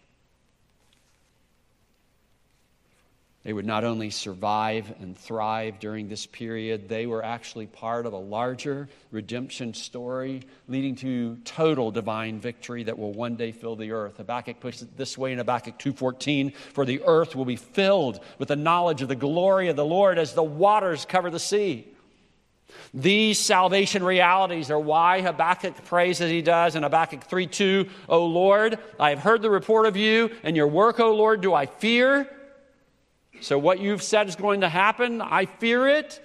They 3.43 3.54
would 3.54 3.65
not 3.65 3.84
only 3.84 4.12
survive 4.12 4.93
and 5.00 5.17
thrive 5.17 5.80
during 5.80 6.08
this 6.08 6.28
period, 6.28 6.88
they 6.88 7.08
were 7.08 7.26
actually 7.26 7.65
part 7.65 8.06
of 8.06 8.13
a 8.13 8.17
larger 8.17 8.88
redemption 9.10 9.74
story 9.74 10.43
leading 10.67 10.95
to 10.97 11.38
total 11.38 11.89
divine 11.89 12.39
victory 12.39 12.84
that 12.84 13.00
will 13.00 13.13
one 13.13 13.36
day 13.36 13.52
fill 13.52 13.76
the 13.76 13.91
earth. 13.91 14.17
Habakkuk 14.17 14.60
puts 14.60 14.84
it 14.84 14.95
this 14.95 15.17
way 15.17 15.32
in 15.32 15.39
Habakkuk 15.39 15.80
2:14, 15.80 16.52
"For 16.52 16.86
the 16.86 17.02
earth 17.04 17.36
will 17.36 17.45
be 17.45 17.56
filled 17.56 18.19
with 18.38 18.50
the 18.50 18.56
knowledge 18.56 19.02
of 19.02 19.08
the 19.08 19.15
glory 19.15 19.69
of 19.69 19.76
the 19.76 19.86
Lord 19.86 20.19
as 20.19 20.34
the 20.34 20.43
waters 20.43 21.06
cover 21.06 21.32
the 21.32 21.39
sea." 21.39 21.88
These 22.94 23.40
salvation 23.40 24.04
realities 24.04 24.70
are 24.70 24.80
why 24.80 25.22
Habakkuk 25.22 25.86
prays 25.86 26.20
as 26.20 26.30
he 26.30 26.42
does 26.42 26.76
in 26.76 26.84
Habakkuk 26.84 27.24
3:2, 27.24 27.90
"O 28.10 28.26
Lord, 28.26 28.78
I 29.00 29.12
have 29.12 29.20
heard 29.20 29.42
the 29.42 29.50
report 29.50 29.86
of 29.86 29.96
you, 29.96 30.30
and 30.44 30.58
your 30.58 30.68
work, 30.68 31.00
O 31.00 31.14
Lord, 31.14 31.42
do 31.42 31.54
I 31.54 31.68
fear." 31.68 32.30
So, 33.40 33.58
what 33.58 33.80
you've 33.80 34.04
said 34.04 34.28
is 34.28 34.36
going 34.36 34.62
to 34.62 34.70
happen, 34.70 35.22
I 35.22 35.46
fear 35.46 35.88
it. 35.88 36.20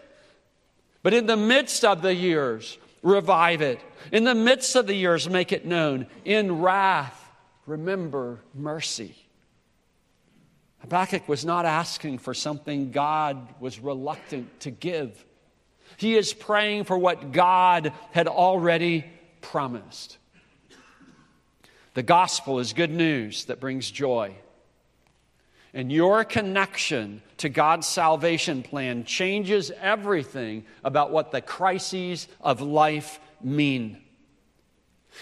But 1.02 1.14
in 1.14 1.26
the 1.26 1.36
midst 1.36 1.84
of 1.84 2.02
the 2.02 2.14
years, 2.14 2.78
revive 3.02 3.62
it. 3.62 3.80
In 4.10 4.24
the 4.24 4.34
midst 4.34 4.74
of 4.74 4.88
the 4.88 4.94
years, 4.94 5.28
make 5.28 5.52
it 5.52 5.64
known. 5.64 6.08
In 6.24 6.60
wrath, 6.60 7.30
remember 7.64 8.40
mercy. 8.52 9.14
Habakkuk 10.80 11.28
was 11.28 11.44
not 11.44 11.64
asking 11.64 12.18
for 12.18 12.34
something 12.34 12.90
God 12.90 13.54
was 13.60 13.78
reluctant 13.78 14.60
to 14.60 14.70
give. 14.70 15.24
He 15.96 16.16
is 16.16 16.32
praying 16.32 16.84
for 16.84 16.98
what 16.98 17.32
God 17.32 17.92
had 18.12 18.28
already 18.28 19.06
promised. 19.40 20.18
The 21.94 22.02
gospel 22.02 22.58
is 22.58 22.72
good 22.72 22.90
news 22.90 23.46
that 23.46 23.60
brings 23.60 23.90
joy. 23.90 24.34
And 25.72 25.92
your 25.92 26.24
connection 26.24 27.22
to 27.38 27.48
God's 27.48 27.86
salvation 27.86 28.62
plan 28.62 29.04
changes 29.04 29.70
everything 29.80 30.64
about 30.84 31.10
what 31.10 31.32
the 31.32 31.40
crises 31.40 32.28
of 32.40 32.60
life 32.60 33.20
mean. 33.42 33.98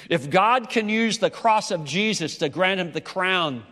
If 0.08 0.30
God 0.30 0.70
can 0.70 0.88
use 0.88 1.18
the 1.18 1.30
cross 1.30 1.70
of 1.70 1.84
Jesus 1.84 2.38
to 2.38 2.48
grant 2.48 2.80
him 2.80 2.92
the 2.92 3.00
crown 3.00 3.64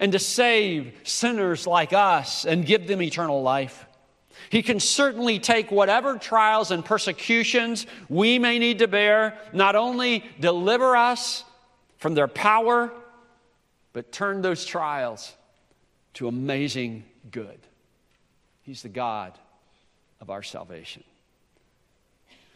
and 0.00 0.12
to 0.12 0.18
save 0.18 0.92
sinners 1.04 1.66
like 1.66 1.92
us 1.92 2.44
and 2.44 2.66
give 2.66 2.86
them 2.86 3.02
eternal 3.02 3.42
life, 3.42 3.86
he 4.52 4.62
can 4.62 4.80
certainly 4.80 5.38
take 5.38 5.70
whatever 5.70 6.18
trials 6.18 6.70
and 6.72 6.84
persecutions 6.84 7.86
we 8.10 8.38
may 8.38 8.58
need 8.58 8.80
to 8.80 8.86
bear, 8.86 9.38
not 9.54 9.76
only 9.76 10.26
deliver 10.40 10.94
us 10.94 11.42
from 11.96 12.12
their 12.12 12.28
power, 12.28 12.92
but 13.94 14.12
turn 14.12 14.42
those 14.42 14.66
trials 14.66 15.34
to 16.12 16.28
amazing 16.28 17.04
good. 17.30 17.58
He's 18.60 18.82
the 18.82 18.90
God 18.90 19.32
of 20.20 20.28
our 20.28 20.42
salvation. 20.42 21.02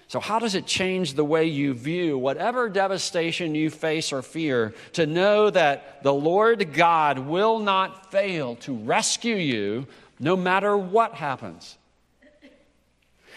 So, 0.09 0.21
how 0.21 0.39
does 0.39 0.55
it 0.55 0.67
change 0.67 1.15
the 1.15 1.25
way 1.25 1.47
you 1.47 1.73
view 1.73 2.19
whatever 2.19 2.69
devastation 2.69 3.55
you 3.55 3.71
face 3.71 4.13
or 4.13 4.21
fear 4.21 4.75
to 4.93 5.07
know 5.07 5.49
that 5.49 6.03
the 6.03 6.13
Lord 6.13 6.75
God 6.75 7.21
will 7.21 7.59
not 7.59 8.13
fail 8.13 8.57
to 8.57 8.75
rescue 8.75 9.37
you 9.37 9.87
no 10.21 10.37
matter 10.37 10.77
what 10.77 11.15
happens? 11.15 11.79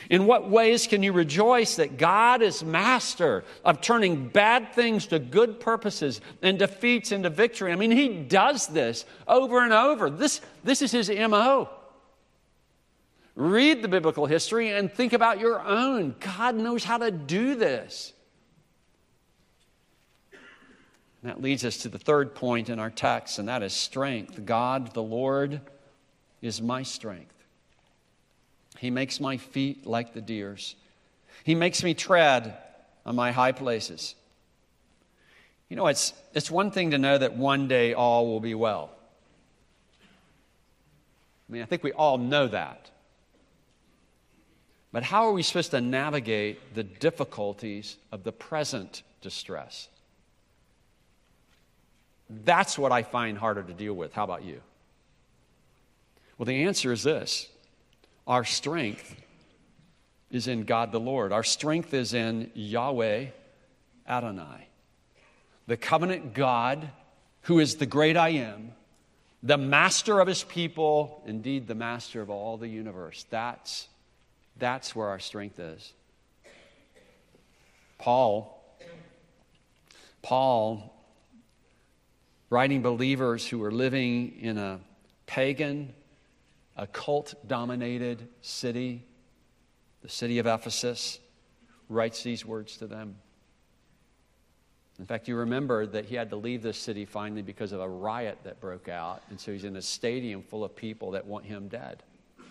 In 0.09 0.25
what 0.25 0.49
ways 0.49 0.87
can 0.87 1.03
you 1.03 1.11
rejoice 1.11 1.75
that 1.75 1.97
God 1.97 2.41
is 2.41 2.63
master 2.63 3.43
of 3.65 3.81
turning 3.81 4.27
bad 4.27 4.73
things 4.73 5.07
to 5.07 5.19
good 5.19 5.59
purposes 5.59 6.21
and 6.41 6.57
defeats 6.57 7.11
into 7.11 7.29
victory? 7.29 7.71
I 7.71 7.75
mean, 7.75 7.91
He 7.91 8.07
does 8.09 8.67
this 8.67 9.05
over 9.27 9.63
and 9.63 9.73
over. 9.73 10.09
This, 10.09 10.41
this 10.63 10.81
is 10.81 10.91
His 10.91 11.09
MO. 11.09 11.69
Read 13.35 13.81
the 13.81 13.87
biblical 13.87 14.25
history 14.25 14.71
and 14.71 14.91
think 14.91 15.13
about 15.13 15.39
your 15.39 15.61
own. 15.61 16.15
God 16.19 16.55
knows 16.55 16.83
how 16.83 16.97
to 16.97 17.09
do 17.09 17.55
this. 17.55 18.13
And 21.21 21.29
that 21.29 21.41
leads 21.41 21.65
us 21.65 21.77
to 21.77 21.89
the 21.89 21.99
third 21.99 22.33
point 22.33 22.69
in 22.69 22.79
our 22.79 22.89
text, 22.89 23.39
and 23.39 23.47
that 23.49 23.63
is 23.63 23.73
strength. 23.73 24.45
God, 24.45 24.93
the 24.93 25.03
Lord, 25.03 25.61
is 26.41 26.61
my 26.61 26.83
strength. 26.83 27.38
He 28.79 28.89
makes 28.89 29.19
my 29.19 29.35
feet 29.35 29.85
like 29.85 30.13
the 30.13 30.21
deer's. 30.21 30.75
He 31.43 31.53
makes 31.53 31.83
me 31.83 31.93
tread 31.93 32.57
on 33.05 33.13
my 33.13 33.33
high 33.33 33.51
places. 33.51 34.15
You 35.67 35.75
know, 35.75 35.87
it's, 35.87 36.13
it's 36.33 36.49
one 36.49 36.71
thing 36.71 36.91
to 36.91 36.97
know 36.97 37.17
that 37.17 37.35
one 37.35 37.67
day 37.67 37.93
all 37.93 38.27
will 38.27 38.39
be 38.39 38.55
well. 38.55 38.89
I 41.49 41.51
mean, 41.51 41.61
I 41.61 41.65
think 41.65 41.83
we 41.83 41.91
all 41.91 42.17
know 42.17 42.47
that. 42.47 42.89
But 44.93 45.03
how 45.03 45.25
are 45.25 45.33
we 45.33 45.43
supposed 45.43 45.71
to 45.71 45.81
navigate 45.81 46.73
the 46.73 46.83
difficulties 46.83 47.97
of 48.13 48.23
the 48.23 48.31
present 48.31 49.03
distress? 49.21 49.89
That's 52.29 52.79
what 52.79 52.93
I 52.93 53.03
find 53.03 53.37
harder 53.37 53.61
to 53.61 53.73
deal 53.73 53.93
with. 53.93 54.13
How 54.13 54.23
about 54.23 54.45
you? 54.45 54.61
Well, 56.37 56.45
the 56.45 56.63
answer 56.63 56.93
is 56.93 57.03
this 57.03 57.49
our 58.29 58.45
strength 58.45 59.15
is 60.29 60.47
in 60.47 60.63
God 60.63 60.91
the 60.91 60.99
Lord. 60.99 61.33
Our 61.33 61.43
strength 61.43 61.95
is 61.95 62.13
in 62.13 62.51
Yahweh 62.53 63.25
Adonai, 64.07 64.67
the 65.65 65.75
covenant 65.75 66.35
God 66.35 66.91
who 67.43 67.59
is 67.59 67.77
the 67.77 67.87
great 67.87 68.15
I 68.15 68.29
am, 68.29 68.73
the 69.41 69.57
master 69.57 70.19
of 70.19 70.27
his 70.27 70.43
people, 70.43 71.23
indeed 71.25 71.67
the 71.67 71.73
master 71.73 72.21
of 72.21 72.29
all 72.29 72.57
the 72.57 72.67
universe. 72.67 73.25
That's, 73.31 73.87
that's 74.57 74.95
where 74.95 75.07
our 75.07 75.19
strength 75.19 75.59
is. 75.59 75.93
Paul, 77.97 78.63
Paul, 80.21 80.93
writing 82.51 82.83
believers 82.83 83.47
who 83.47 83.57
were 83.57 83.71
living 83.71 84.37
in 84.39 84.57
a 84.59 84.79
pagan, 85.25 85.93
a 86.79 86.87
cult 86.87 87.35
dominated 87.45 88.25
city, 88.41 89.05
the 90.01 90.07
city 90.07 90.39
of 90.39 90.47
Ephesus, 90.47 91.19
writes 91.89 92.23
these 92.23 92.45
words 92.45 92.77
to 92.77 92.87
them. 92.87 93.15
In 94.97 95.05
fact, 95.05 95.27
you 95.27 95.35
remember 95.35 95.85
that 95.87 96.05
he 96.05 96.15
had 96.15 96.29
to 96.29 96.37
leave 96.37 96.61
this 96.61 96.77
city 96.77 97.03
finally 97.03 97.41
because 97.41 97.73
of 97.73 97.81
a 97.81 97.87
riot 97.87 98.37
that 98.43 98.61
broke 98.61 98.87
out. 98.87 99.21
And 99.29 99.39
so 99.39 99.51
he's 99.51 99.65
in 99.65 99.75
a 99.75 99.81
stadium 99.81 100.41
full 100.41 100.63
of 100.63 100.75
people 100.75 101.11
that 101.11 101.25
want 101.25 101.45
him 101.45 101.67
dead. 101.67 102.01
It 102.39 102.45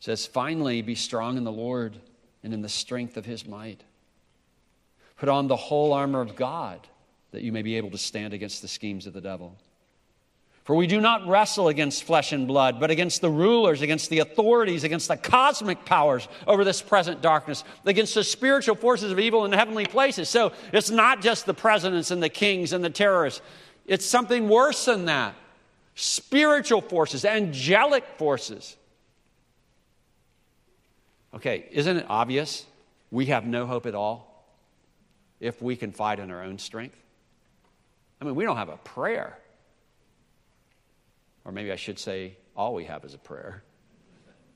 says, 0.00 0.26
Finally, 0.26 0.82
be 0.82 0.96
strong 0.96 1.36
in 1.36 1.44
the 1.44 1.52
Lord 1.52 1.96
and 2.42 2.52
in 2.52 2.62
the 2.62 2.68
strength 2.68 3.16
of 3.16 3.26
his 3.26 3.46
might. 3.46 3.82
Put 5.18 5.28
on 5.28 5.46
the 5.46 5.56
whole 5.56 5.92
armor 5.92 6.20
of 6.20 6.34
God 6.34 6.86
that 7.30 7.42
you 7.42 7.52
may 7.52 7.62
be 7.62 7.76
able 7.76 7.90
to 7.90 7.98
stand 7.98 8.32
against 8.32 8.62
the 8.62 8.68
schemes 8.68 9.06
of 9.06 9.12
the 9.12 9.20
devil. 9.20 9.56
For 10.68 10.76
we 10.76 10.86
do 10.86 11.00
not 11.00 11.26
wrestle 11.26 11.68
against 11.68 12.04
flesh 12.04 12.30
and 12.32 12.46
blood, 12.46 12.78
but 12.78 12.90
against 12.90 13.22
the 13.22 13.30
rulers, 13.30 13.80
against 13.80 14.10
the 14.10 14.18
authorities, 14.18 14.84
against 14.84 15.08
the 15.08 15.16
cosmic 15.16 15.86
powers 15.86 16.28
over 16.46 16.62
this 16.62 16.82
present 16.82 17.22
darkness, 17.22 17.64
against 17.86 18.14
the 18.14 18.22
spiritual 18.22 18.74
forces 18.74 19.10
of 19.10 19.18
evil 19.18 19.46
in 19.46 19.52
heavenly 19.52 19.86
places. 19.86 20.28
So 20.28 20.52
it's 20.74 20.90
not 20.90 21.22
just 21.22 21.46
the 21.46 21.54
presidents 21.54 22.10
and 22.10 22.22
the 22.22 22.28
kings 22.28 22.74
and 22.74 22.84
the 22.84 22.90
terrorists, 22.90 23.40
it's 23.86 24.04
something 24.04 24.46
worse 24.50 24.84
than 24.84 25.06
that. 25.06 25.34
spiritual 25.94 26.82
forces, 26.82 27.24
angelic 27.24 28.04
forces. 28.18 28.76
Okay, 31.32 31.66
isn't 31.70 31.96
it 31.96 32.06
obvious 32.10 32.66
we 33.10 33.24
have 33.26 33.46
no 33.46 33.64
hope 33.64 33.86
at 33.86 33.94
all 33.94 34.46
if 35.40 35.62
we 35.62 35.76
can 35.76 35.92
fight 35.92 36.18
in 36.18 36.30
our 36.30 36.42
own 36.42 36.58
strength? 36.58 36.98
I 38.20 38.26
mean, 38.26 38.34
we 38.34 38.44
don't 38.44 38.58
have 38.58 38.68
a 38.68 38.76
prayer. 38.76 39.38
Or 41.48 41.52
maybe 41.52 41.72
I 41.72 41.76
should 41.76 41.98
say, 41.98 42.36
all 42.54 42.74
we 42.74 42.84
have 42.84 43.06
is 43.06 43.14
a 43.14 43.18
prayer. 43.18 43.62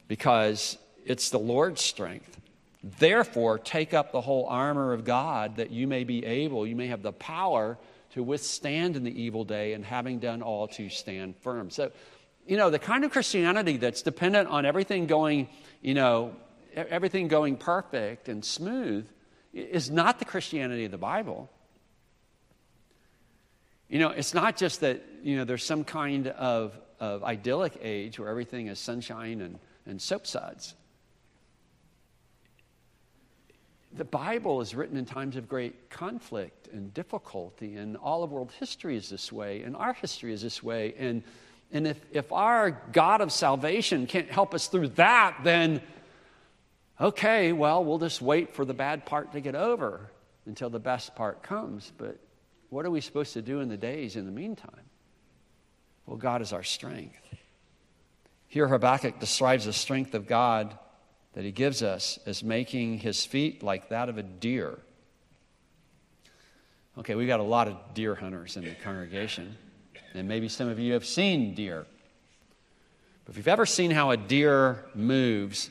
Because 0.08 0.76
it's 1.06 1.30
the 1.30 1.38
Lord's 1.38 1.80
strength. 1.80 2.38
Therefore, 2.84 3.58
take 3.58 3.94
up 3.94 4.12
the 4.12 4.20
whole 4.20 4.44
armor 4.44 4.92
of 4.92 5.02
God 5.02 5.56
that 5.56 5.70
you 5.70 5.86
may 5.86 6.04
be 6.04 6.22
able, 6.26 6.66
you 6.66 6.76
may 6.76 6.88
have 6.88 7.00
the 7.00 7.12
power 7.12 7.78
to 8.10 8.22
withstand 8.22 8.94
in 8.96 9.04
the 9.04 9.22
evil 9.22 9.42
day, 9.42 9.72
and 9.72 9.86
having 9.86 10.18
done 10.18 10.42
all 10.42 10.68
to 10.68 10.90
stand 10.90 11.34
firm. 11.38 11.70
So, 11.70 11.92
you 12.46 12.58
know, 12.58 12.68
the 12.68 12.78
kind 12.78 13.06
of 13.06 13.10
Christianity 13.10 13.78
that's 13.78 14.02
dependent 14.02 14.50
on 14.50 14.66
everything 14.66 15.06
going, 15.06 15.48
you 15.80 15.94
know, 15.94 16.36
everything 16.74 17.26
going 17.26 17.56
perfect 17.56 18.28
and 18.28 18.44
smooth 18.44 19.08
is 19.54 19.90
not 19.90 20.18
the 20.18 20.26
Christianity 20.26 20.84
of 20.84 20.90
the 20.90 20.98
Bible. 20.98 21.48
You 23.92 23.98
know, 23.98 24.08
it's 24.08 24.32
not 24.32 24.56
just 24.56 24.80
that, 24.80 25.04
you 25.22 25.36
know, 25.36 25.44
there's 25.44 25.64
some 25.64 25.84
kind 25.84 26.26
of, 26.26 26.72
of 26.98 27.22
idyllic 27.22 27.74
age 27.82 28.18
where 28.18 28.30
everything 28.30 28.68
is 28.68 28.78
sunshine 28.78 29.42
and, 29.42 29.58
and 29.84 30.00
soapsuds. 30.00 30.74
the 33.94 34.04
Bible 34.04 34.60
is 34.60 34.74
written 34.74 34.96
in 34.96 35.04
times 35.04 35.36
of 35.36 35.48
great 35.48 35.90
conflict 35.90 36.68
and 36.72 36.94
difficulty, 36.94 37.76
and 37.76 37.96
all 37.96 38.22
of 38.22 38.32
world 38.32 38.52
history 38.58 38.96
is 38.96 39.10
this 39.10 39.30
way, 39.30 39.62
and 39.62 39.76
our 39.76 39.92
history 39.92 40.32
is 40.32 40.42
this 40.42 40.62
way. 40.62 40.94
And, 40.98 41.22
and 41.70 41.86
if, 41.86 42.00
if 42.10 42.32
our 42.32 42.70
God 42.92 43.20
of 43.20 43.30
salvation 43.30 44.06
can't 44.06 44.30
help 44.30 44.54
us 44.54 44.68
through 44.68 44.88
that, 44.88 45.36
then 45.44 45.82
okay, 47.00 47.52
well, 47.52 47.84
we'll 47.84 47.98
just 47.98 48.22
wait 48.22 48.54
for 48.54 48.64
the 48.64 48.74
bad 48.74 49.04
part 49.04 49.32
to 49.32 49.40
get 49.40 49.54
over 49.54 50.08
until 50.46 50.70
the 50.70 50.80
best 50.80 51.14
part 51.14 51.42
comes. 51.42 51.92
But 51.98 52.16
what 52.72 52.86
are 52.86 52.90
we 52.90 53.02
supposed 53.02 53.34
to 53.34 53.42
do 53.42 53.60
in 53.60 53.68
the 53.68 53.76
days 53.76 54.16
in 54.16 54.24
the 54.24 54.32
meantime? 54.32 54.86
Well, 56.06 56.16
God 56.16 56.40
is 56.40 56.54
our 56.54 56.62
strength. 56.62 57.20
Here, 58.48 58.66
Habakkuk 58.66 59.20
describes 59.20 59.66
the 59.66 59.74
strength 59.74 60.14
of 60.14 60.26
God 60.26 60.78
that 61.34 61.44
he 61.44 61.52
gives 61.52 61.82
us 61.82 62.18
as 62.24 62.42
making 62.42 62.96
his 62.98 63.26
feet 63.26 63.62
like 63.62 63.90
that 63.90 64.08
of 64.08 64.16
a 64.16 64.22
deer. 64.22 64.78
Okay, 66.98 67.14
we've 67.14 67.28
got 67.28 67.40
a 67.40 67.44
lot 67.44 67.68
of 67.68 67.76
deer 67.92 68.14
hunters 68.14 68.56
in 68.56 68.64
the 68.64 68.74
congregation, 68.82 69.54
and 70.14 70.26
maybe 70.26 70.48
some 70.48 70.68
of 70.68 70.78
you 70.78 70.94
have 70.94 71.04
seen 71.04 71.54
deer. 71.54 71.84
But 73.26 73.32
if 73.32 73.36
you've 73.36 73.48
ever 73.48 73.66
seen 73.66 73.90
how 73.90 74.12
a 74.12 74.16
deer 74.16 74.82
moves 74.94 75.68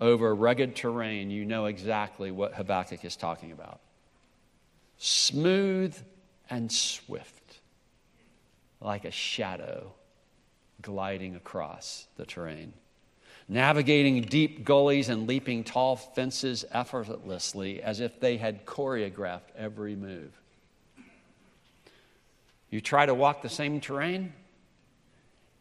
over 0.00 0.32
rugged 0.32 0.76
terrain, 0.76 1.32
you 1.32 1.44
know 1.44 1.66
exactly 1.66 2.30
what 2.30 2.54
Habakkuk 2.54 3.04
is 3.04 3.16
talking 3.16 3.50
about. 3.50 3.80
Smooth 4.98 6.00
and 6.50 6.70
swift, 6.70 7.58
like 8.80 9.04
a 9.04 9.10
shadow 9.10 9.92
gliding 10.82 11.36
across 11.36 12.06
the 12.16 12.26
terrain 12.26 12.72
navigating 13.48 14.22
deep 14.22 14.64
gullies 14.64 15.08
and 15.08 15.26
leaping 15.26 15.64
tall 15.64 15.96
fences 15.96 16.64
effortlessly 16.70 17.82
as 17.82 18.00
if 18.00 18.18
they 18.20 18.36
had 18.36 18.64
choreographed 18.64 19.50
every 19.56 19.94
move. 19.96 20.32
You 22.70 22.80
try 22.80 23.06
to 23.06 23.14
walk 23.14 23.42
the 23.42 23.48
same 23.48 23.80
terrain, 23.80 24.32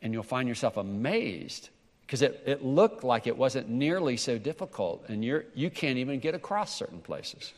and 0.02 0.14
you'll 0.14 0.24
find 0.24 0.48
yourself 0.48 0.78
amazed 0.78 1.70
because 2.06 2.22
it, 2.22 2.42
it 2.46 2.64
looked 2.64 3.04
like 3.04 3.28
it 3.28 3.38
wasn't 3.38 3.70
nearly 3.70 4.18
so 4.18 4.38
difficult, 4.38 5.06
and 5.08 5.24
you're, 5.24 5.46
you 5.54 5.70
can't 5.70 5.98
even 5.98 6.20
get 6.20 6.36
across 6.36 6.74
certain 6.74 7.00
places. 7.00 7.54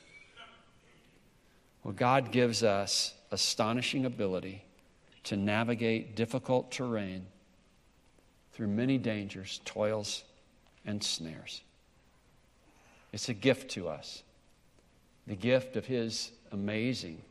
Well, 1.86 1.94
God 1.94 2.32
gives 2.32 2.64
us 2.64 3.14
astonishing 3.30 4.08
ability 4.08 4.66
to 5.26 5.38
navigate 5.38 6.16
difficult 6.16 6.72
terrain 6.72 7.28
through 8.54 8.70
many 8.70 8.98
dangers, 8.98 9.62
toils, 9.66 10.24
and 10.84 11.04
snares. 11.04 11.62
It's 13.14 13.30
a 13.30 13.36
gift 13.36 13.70
to 13.74 13.88
us 13.88 14.24
the 15.28 15.36
gift 15.36 15.76
of 15.76 15.86
His 15.86 16.32
amazing, 16.52 17.22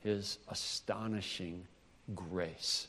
His 0.00 0.38
astonishing 0.48 1.66
grace. 2.14 2.86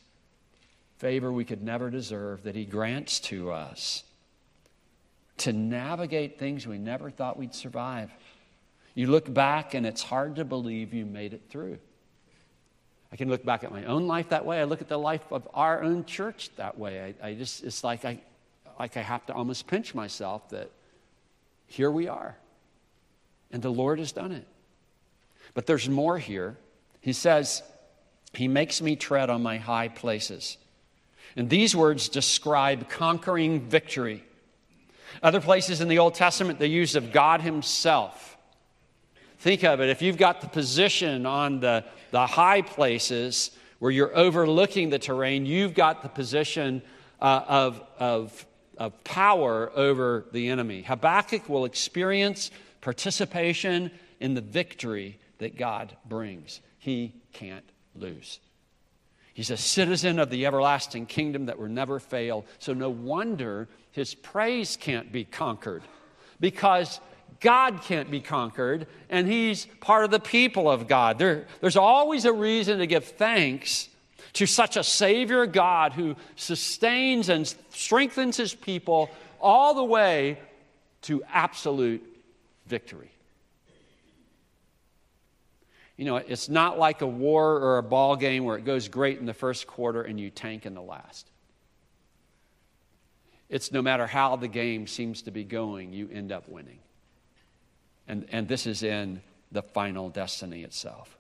Favor 1.00 1.34
we 1.34 1.44
could 1.44 1.62
never 1.62 1.90
deserve 1.90 2.44
that 2.44 2.56
He 2.56 2.64
grants 2.64 3.20
to 3.22 3.52
us 3.52 4.06
to 5.40 5.52
navigate 5.52 6.40
things 6.40 6.66
we 6.66 6.78
never 6.78 7.10
thought 7.10 7.38
we'd 7.38 7.54
survive. 7.54 8.10
You 8.96 9.08
look 9.08 9.32
back 9.34 9.74
and 9.74 9.86
it's 9.86 10.04
hard 10.04 10.36
to 10.36 10.46
believe 10.46 10.94
you 10.94 11.06
made 11.06 11.34
it 11.34 11.42
through. 11.50 11.80
I 13.12 13.16
can 13.16 13.30
look 13.30 13.46
back 13.46 13.64
at 13.64 13.72
my 13.72 13.86
own 13.86 14.08
life 14.08 14.30
that 14.30 14.46
way. 14.46 14.60
I 14.60 14.64
look 14.64 14.82
at 14.82 14.90
the 14.90 14.98
life 14.98 15.22
of 15.32 15.48
our 15.54 15.84
own 15.84 16.06
church 16.06 16.50
that 16.58 16.78
way. 16.78 17.16
I, 17.22 17.28
I 17.28 17.34
just, 17.36 17.64
it's 17.64 17.84
like 17.84 18.06
I, 18.06 18.20
like 18.80 18.98
I 18.98 19.02
have 19.02 19.26
to 19.28 19.34
almost 19.34 19.68
pinch 19.68 19.94
myself 19.94 20.50
that 20.50 20.72
here 21.68 21.92
we 21.92 22.08
are. 22.08 22.36
And 23.52 23.62
the 23.62 23.70
Lord 23.70 24.00
has 24.00 24.12
done 24.12 24.32
it. 24.32 24.48
But 25.54 25.68
there's 25.68 25.88
more 25.88 26.18
here. 26.18 26.58
He 27.02 27.14
says, 27.14 27.62
He 28.34 28.48
makes 28.48 28.82
me 28.82 28.96
tread 28.96 29.30
on 29.30 29.44
my 29.44 29.58
high 29.58 29.90
places. 29.90 30.58
And 31.36 31.50
these 31.50 31.76
words 31.76 32.10
describe 32.10 32.90
conquering 32.90 33.62
victory. 33.62 34.24
Other 35.22 35.42
places 35.42 35.82
in 35.82 35.88
the 35.88 36.00
Old 36.00 36.16
Testament, 36.16 36.60
the 36.60 36.68
use 36.68 36.96
of 36.96 37.12
God 37.12 37.42
Himself. 37.42 38.33
Think 39.44 39.66
of 39.66 39.82
it 39.82 39.90
if 39.90 40.02
you've 40.02 40.16
got 40.16 40.40
the 40.40 40.48
position 40.48 41.26
on 41.26 41.60
the, 41.60 41.84
the 42.12 42.26
high 42.26 42.62
places 42.62 43.52
where 43.80 43.92
you're 43.92 44.16
overlooking 44.18 44.90
the 44.90 44.98
terrain, 44.98 45.46
you've 45.46 45.74
got 45.74 46.02
the 46.02 46.08
position 46.08 46.82
uh, 47.22 47.44
of, 47.46 47.82
of, 48.00 48.46
of 48.78 49.04
power 49.04 49.70
over 49.76 50.24
the 50.32 50.48
enemy. 50.48 50.82
Habakkuk 50.84 51.50
will 51.50 51.66
experience 51.66 52.52
participation 52.80 53.92
in 54.22 54.34
the 54.34 54.40
victory 54.40 55.20
that 55.40 55.58
God 55.58 55.94
brings. 56.06 56.62
He 56.80 57.14
can't 57.34 57.70
lose. 57.96 58.40
He's 59.34 59.52
a 59.52 59.58
citizen 59.58 60.20
of 60.20 60.30
the 60.30 60.46
everlasting 60.46 61.06
kingdom 61.06 61.48
that 61.48 61.60
will 61.60 61.68
never 61.68 62.00
fail. 62.00 62.46
So, 62.60 62.74
no 62.74 62.90
wonder 62.90 63.68
his 63.92 64.16
praise 64.16 64.78
can't 64.78 65.12
be 65.12 65.26
conquered 65.26 65.84
because 66.40 67.02
God 67.40 67.82
can't 67.84 68.12
be 68.12 68.20
conquered, 68.20 68.88
and 69.10 69.28
he's 69.28 69.66
part 69.80 70.06
of 70.06 70.12
the 70.12 70.20
people 70.20 70.70
of 70.70 70.88
God. 70.88 71.18
There, 71.18 71.48
there's 71.62 71.78
always 71.78 72.26
a 72.26 72.34
reason 72.34 72.80
to 72.80 72.88
give 72.88 73.06
thanks 73.06 73.90
to 74.34 74.46
such 74.46 74.78
a 74.78 74.84
Savior 74.84 75.46
God 75.46 75.94
who 75.94 76.16
sustains 76.36 77.30
and 77.30 77.54
strengthens 77.70 78.38
his 78.38 78.54
people 78.54 79.10
all 79.40 79.74
the 79.74 79.84
way 79.84 80.40
to 81.04 81.24
absolute 81.32 82.04
victory. 82.66 83.12
You 85.98 86.06
know, 86.06 86.16
it's 86.16 86.50
not 86.50 86.80
like 86.80 87.02
a 87.02 87.08
war 87.08 87.60
or 87.60 87.78
a 87.78 87.84
ball 87.84 88.16
game 88.16 88.46
where 88.46 88.58
it 88.58 88.66
goes 88.66 88.88
great 88.88 89.20
in 89.20 89.26
the 89.26 89.34
first 89.34 89.68
quarter 89.68 90.02
and 90.02 90.20
you 90.20 90.32
tank 90.32 90.66
in 90.66 90.74
the 90.74 90.82
last. 90.82 91.30
It's 93.50 93.72
no 93.72 93.84
matter 93.84 94.08
how 94.08 94.36
the 94.36 94.48
game 94.48 94.88
seems 94.88 95.22
to 95.24 95.32
be 95.32 95.44
going, 95.44 95.94
you 95.94 96.10
end 96.12 96.32
up 96.32 96.50
winning. 96.50 96.80
And, 98.08 98.26
and 98.32 98.48
this 98.48 98.68
is 98.68 98.84
in 98.84 99.22
the 99.52 99.62
final 99.62 100.10
destiny 100.10 100.64
itself. 100.64 101.18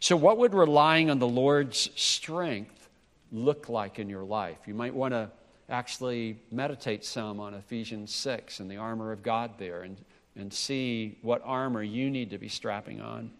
So, 0.00 0.16
what 0.16 0.38
would 0.38 0.54
relying 0.54 1.10
on 1.10 1.18
the 1.18 1.28
Lord's 1.28 1.90
strength 1.94 2.88
look 3.32 3.68
like 3.68 3.98
in 3.98 4.08
your 4.08 4.24
life? 4.24 4.58
You 4.66 4.74
might 4.74 4.94
want 4.94 5.14
to 5.14 5.30
actually 5.68 6.38
meditate 6.50 7.04
some 7.04 7.40
on 7.40 7.54
Ephesians 7.54 8.14
6 8.14 8.60
and 8.60 8.70
the 8.70 8.76
armor 8.76 9.12
of 9.12 9.22
God 9.22 9.52
there 9.58 9.82
and, 9.82 9.96
and 10.36 10.52
see 10.52 11.18
what 11.22 11.40
armor 11.44 11.82
you 11.82 12.10
need 12.10 12.30
to 12.30 12.38
be 12.38 12.48
strapping 12.48 13.00
on. 13.00 13.30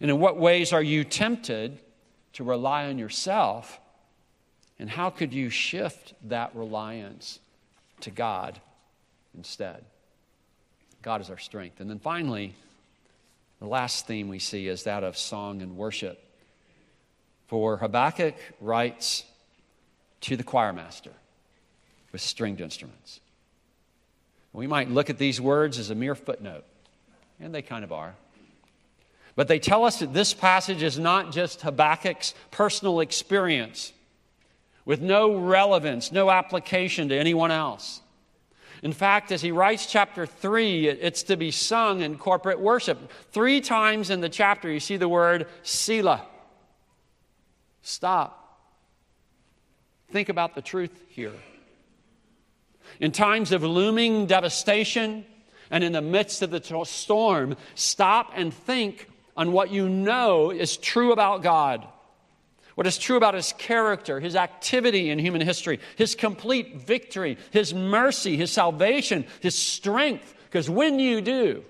And 0.00 0.10
in 0.10 0.20
what 0.20 0.36
ways 0.36 0.72
are 0.72 0.82
you 0.82 1.02
tempted 1.02 1.78
to 2.34 2.44
rely 2.44 2.86
on 2.86 2.98
yourself? 2.98 3.80
And 4.78 4.88
how 4.88 5.10
could 5.10 5.32
you 5.32 5.50
shift 5.50 6.14
that 6.28 6.54
reliance 6.54 7.40
to 8.00 8.10
God 8.10 8.60
instead? 9.36 9.84
God 11.02 11.20
is 11.20 11.30
our 11.30 11.38
strength. 11.38 11.80
And 11.80 11.88
then 11.88 11.98
finally, 11.98 12.54
the 13.58 13.66
last 13.66 14.06
theme 14.06 14.28
we 14.28 14.38
see 14.38 14.68
is 14.68 14.84
that 14.84 15.04
of 15.04 15.16
song 15.16 15.62
and 15.62 15.76
worship. 15.76 16.22
For 17.46 17.76
Habakkuk 17.78 18.34
writes 18.60 19.24
to 20.22 20.36
the 20.36 20.44
choir 20.44 20.72
master 20.72 21.12
with 22.12 22.20
stringed 22.20 22.60
instruments. 22.60 23.20
We 24.52 24.66
might 24.66 24.90
look 24.90 25.10
at 25.10 25.18
these 25.18 25.40
words 25.40 25.78
as 25.78 25.90
a 25.90 25.94
mere 25.94 26.14
footnote, 26.14 26.64
and 27.38 27.54
they 27.54 27.62
kind 27.62 27.84
of 27.84 27.92
are. 27.92 28.14
But 29.36 29.48
they 29.48 29.58
tell 29.58 29.84
us 29.84 30.00
that 30.00 30.12
this 30.12 30.34
passage 30.34 30.82
is 30.82 30.98
not 30.98 31.32
just 31.32 31.62
Habakkuk's 31.62 32.34
personal 32.50 33.00
experience 33.00 33.92
with 34.84 35.00
no 35.00 35.36
relevance, 35.36 36.10
no 36.10 36.30
application 36.30 37.08
to 37.10 37.16
anyone 37.16 37.50
else. 37.50 38.00
In 38.82 38.92
fact, 38.92 39.30
as 39.30 39.42
he 39.42 39.50
writes 39.50 39.86
chapter 39.86 40.24
3, 40.24 40.88
it's 40.88 41.24
to 41.24 41.36
be 41.36 41.50
sung 41.50 42.00
in 42.00 42.16
corporate 42.16 42.60
worship. 42.60 43.10
Three 43.30 43.60
times 43.60 44.08
in 44.08 44.20
the 44.20 44.28
chapter, 44.28 44.70
you 44.70 44.80
see 44.80 44.96
the 44.96 45.08
word 45.08 45.46
Selah. 45.62 46.26
Stop. 47.82 48.36
Think 50.10 50.28
about 50.28 50.54
the 50.54 50.62
truth 50.62 50.92
here. 51.08 51.34
In 52.98 53.12
times 53.12 53.52
of 53.52 53.62
looming 53.62 54.26
devastation 54.26 55.24
and 55.70 55.84
in 55.84 55.92
the 55.92 56.02
midst 56.02 56.42
of 56.42 56.50
the 56.50 56.84
storm, 56.84 57.56
stop 57.74 58.32
and 58.34 58.52
think 58.52 59.08
on 59.36 59.52
what 59.52 59.70
you 59.70 59.88
know 59.88 60.50
is 60.50 60.76
true 60.76 61.12
about 61.12 61.42
God, 61.42 61.86
what 62.80 62.86
is 62.86 62.96
true 62.96 63.18
about 63.18 63.34
His 63.34 63.52
character, 63.58 64.20
His 64.20 64.34
activity 64.34 65.10
in 65.10 65.18
human 65.18 65.42
history, 65.42 65.80
His 65.96 66.14
complete 66.14 66.76
victory, 66.76 67.36
His 67.50 67.74
mercy, 67.74 68.38
His 68.38 68.50
salvation, 68.50 69.26
His 69.40 69.54
strength. 69.54 70.34
Because 70.44 70.70
when 70.70 70.98
you 70.98 71.20
do, 71.20 71.62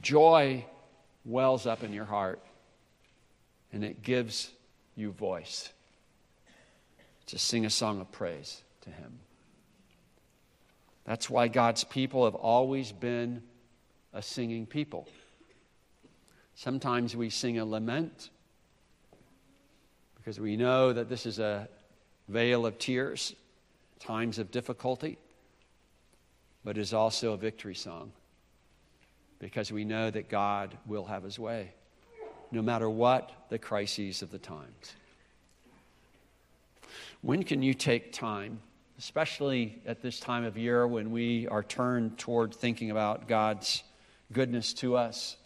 joy 0.00 0.64
wells 1.26 1.66
up 1.66 1.84
in 1.84 1.92
your 1.92 2.06
heart 2.06 2.40
and 3.74 3.84
it 3.84 4.02
gives 4.02 4.50
you 4.96 5.12
voice 5.12 5.70
to 7.26 7.38
sing 7.38 7.66
a 7.66 7.70
song 7.70 8.00
of 8.00 8.10
praise 8.10 8.62
to 8.80 8.90
Him. 8.90 9.18
That's 11.04 11.28
why 11.28 11.48
God's 11.48 11.84
people 11.84 12.24
have 12.24 12.36
always 12.36 12.90
been 12.90 13.42
a 14.14 14.22
singing 14.22 14.64
people. 14.64 15.06
Sometimes 16.54 17.14
we 17.14 17.28
sing 17.28 17.58
a 17.58 17.66
lament 17.66 18.30
because 20.22 20.38
we 20.38 20.56
know 20.56 20.92
that 20.92 21.08
this 21.08 21.26
is 21.26 21.40
a 21.40 21.68
vale 22.28 22.64
of 22.64 22.78
tears, 22.78 23.34
times 23.98 24.38
of 24.38 24.52
difficulty, 24.52 25.18
but 26.64 26.78
is 26.78 26.94
also 26.94 27.32
a 27.32 27.36
victory 27.36 27.74
song 27.74 28.12
because 29.40 29.72
we 29.72 29.84
know 29.84 30.08
that 30.08 30.28
God 30.28 30.78
will 30.86 31.06
have 31.06 31.24
his 31.24 31.40
way 31.40 31.72
no 32.52 32.62
matter 32.62 32.88
what 32.88 33.32
the 33.48 33.58
crises 33.58 34.22
of 34.22 34.30
the 34.30 34.38
times. 34.38 34.94
When 37.22 37.42
can 37.42 37.62
you 37.62 37.74
take 37.74 38.12
time, 38.12 38.60
especially 38.98 39.80
at 39.86 40.02
this 40.02 40.20
time 40.20 40.44
of 40.44 40.56
year 40.56 40.86
when 40.86 41.10
we 41.10 41.48
are 41.48 41.62
turned 41.62 42.18
toward 42.18 42.54
thinking 42.54 42.90
about 42.90 43.26
God's 43.26 43.82
goodness 44.32 44.74
to 44.74 44.96
us? 44.96 45.36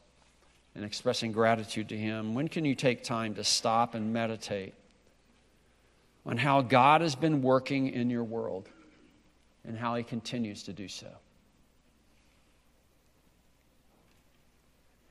And 0.76 0.84
expressing 0.84 1.32
gratitude 1.32 1.88
to 1.88 1.96
Him, 1.96 2.34
when 2.34 2.48
can 2.48 2.64
you 2.64 2.74
take 2.74 3.02
time 3.02 3.34
to 3.34 3.44
stop 3.44 3.94
and 3.94 4.12
meditate 4.12 4.74
on 6.26 6.36
how 6.36 6.60
God 6.60 7.00
has 7.00 7.14
been 7.14 7.42
working 7.42 7.88
in 7.88 8.10
your 8.10 8.24
world 8.24 8.68
and 9.66 9.76
how 9.76 9.96
He 9.96 10.04
continues 10.04 10.64
to 10.64 10.72
do 10.72 10.86
so? 10.86 11.08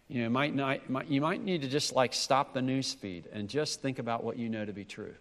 You 0.08 0.21
know, 0.23 0.30
might 0.30 0.54
not, 0.54 0.88
might, 0.88 1.08
you 1.08 1.19
might 1.19 1.43
need 1.43 1.63
to 1.63 1.67
just 1.67 1.95
like 1.95 2.13
stop 2.13 2.54
the 2.54 2.62
news 2.62 2.93
feed 2.93 3.25
and 3.34 3.49
just 3.49 3.82
think 3.82 3.97
about 3.97 4.23
what 4.23 4.38
you 4.38 4.49
know 4.49 4.63
to 4.63 4.73
be 4.73 4.86
true. 4.86 5.15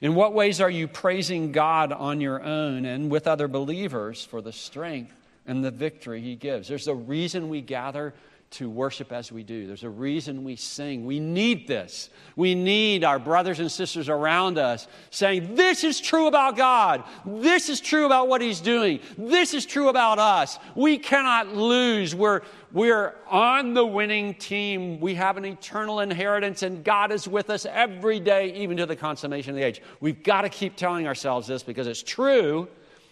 In 0.00 0.14
what 0.14 0.32
ways 0.34 0.60
are 0.60 0.70
you 0.70 0.86
praising 0.86 1.50
God 1.50 1.92
on 1.92 2.20
your 2.20 2.42
own 2.42 2.84
and 2.84 3.10
with 3.10 3.26
other 3.26 3.48
believers 3.48 4.24
for 4.24 4.40
the 4.40 4.52
strength 4.52 5.12
and 5.46 5.64
the 5.64 5.72
victory 5.72 6.20
He 6.20 6.36
gives? 6.36 6.68
There's 6.68 6.86
a 6.86 6.94
reason 6.94 7.48
we 7.48 7.60
gather 7.60 8.14
to 8.54 8.70
worship 8.70 9.10
as 9.10 9.32
we 9.32 9.42
do. 9.42 9.66
There's 9.66 9.82
a 9.82 9.90
reason 9.90 10.44
we 10.44 10.54
sing. 10.54 11.04
We 11.04 11.18
need 11.18 11.66
this. 11.66 12.08
We 12.36 12.54
need 12.54 13.02
our 13.02 13.18
brothers 13.18 13.58
and 13.58 13.70
sisters 13.70 14.08
around 14.08 14.58
us 14.58 14.86
saying, 15.10 15.56
This 15.56 15.82
is 15.82 16.00
true 16.00 16.28
about 16.28 16.56
God. 16.56 17.02
This 17.26 17.68
is 17.68 17.80
true 17.80 18.06
about 18.06 18.28
what 18.28 18.40
He's 18.40 18.60
doing. 18.60 19.00
This 19.18 19.54
is 19.54 19.66
true 19.66 19.88
about 19.88 20.20
us. 20.20 20.58
We 20.76 20.98
cannot 20.98 21.48
lose. 21.48 22.14
We're, 22.14 22.42
we're 22.72 23.16
on 23.28 23.74
the 23.74 23.84
winning 23.84 24.34
team. 24.34 25.00
We 25.00 25.14
have 25.14 25.36
an 25.36 25.44
eternal 25.44 25.98
inheritance, 26.00 26.62
and 26.62 26.84
God 26.84 27.10
is 27.10 27.26
with 27.26 27.50
us 27.50 27.66
every 27.66 28.20
day, 28.20 28.54
even 28.54 28.76
to 28.76 28.86
the 28.86 28.96
consummation 28.96 29.50
of 29.50 29.56
the 29.56 29.64
age. 29.64 29.82
We've 30.00 30.22
got 30.22 30.42
to 30.42 30.48
keep 30.48 30.76
telling 30.76 31.08
ourselves 31.08 31.48
this 31.48 31.64
because 31.64 31.88
it's 31.88 32.02
true 32.02 32.68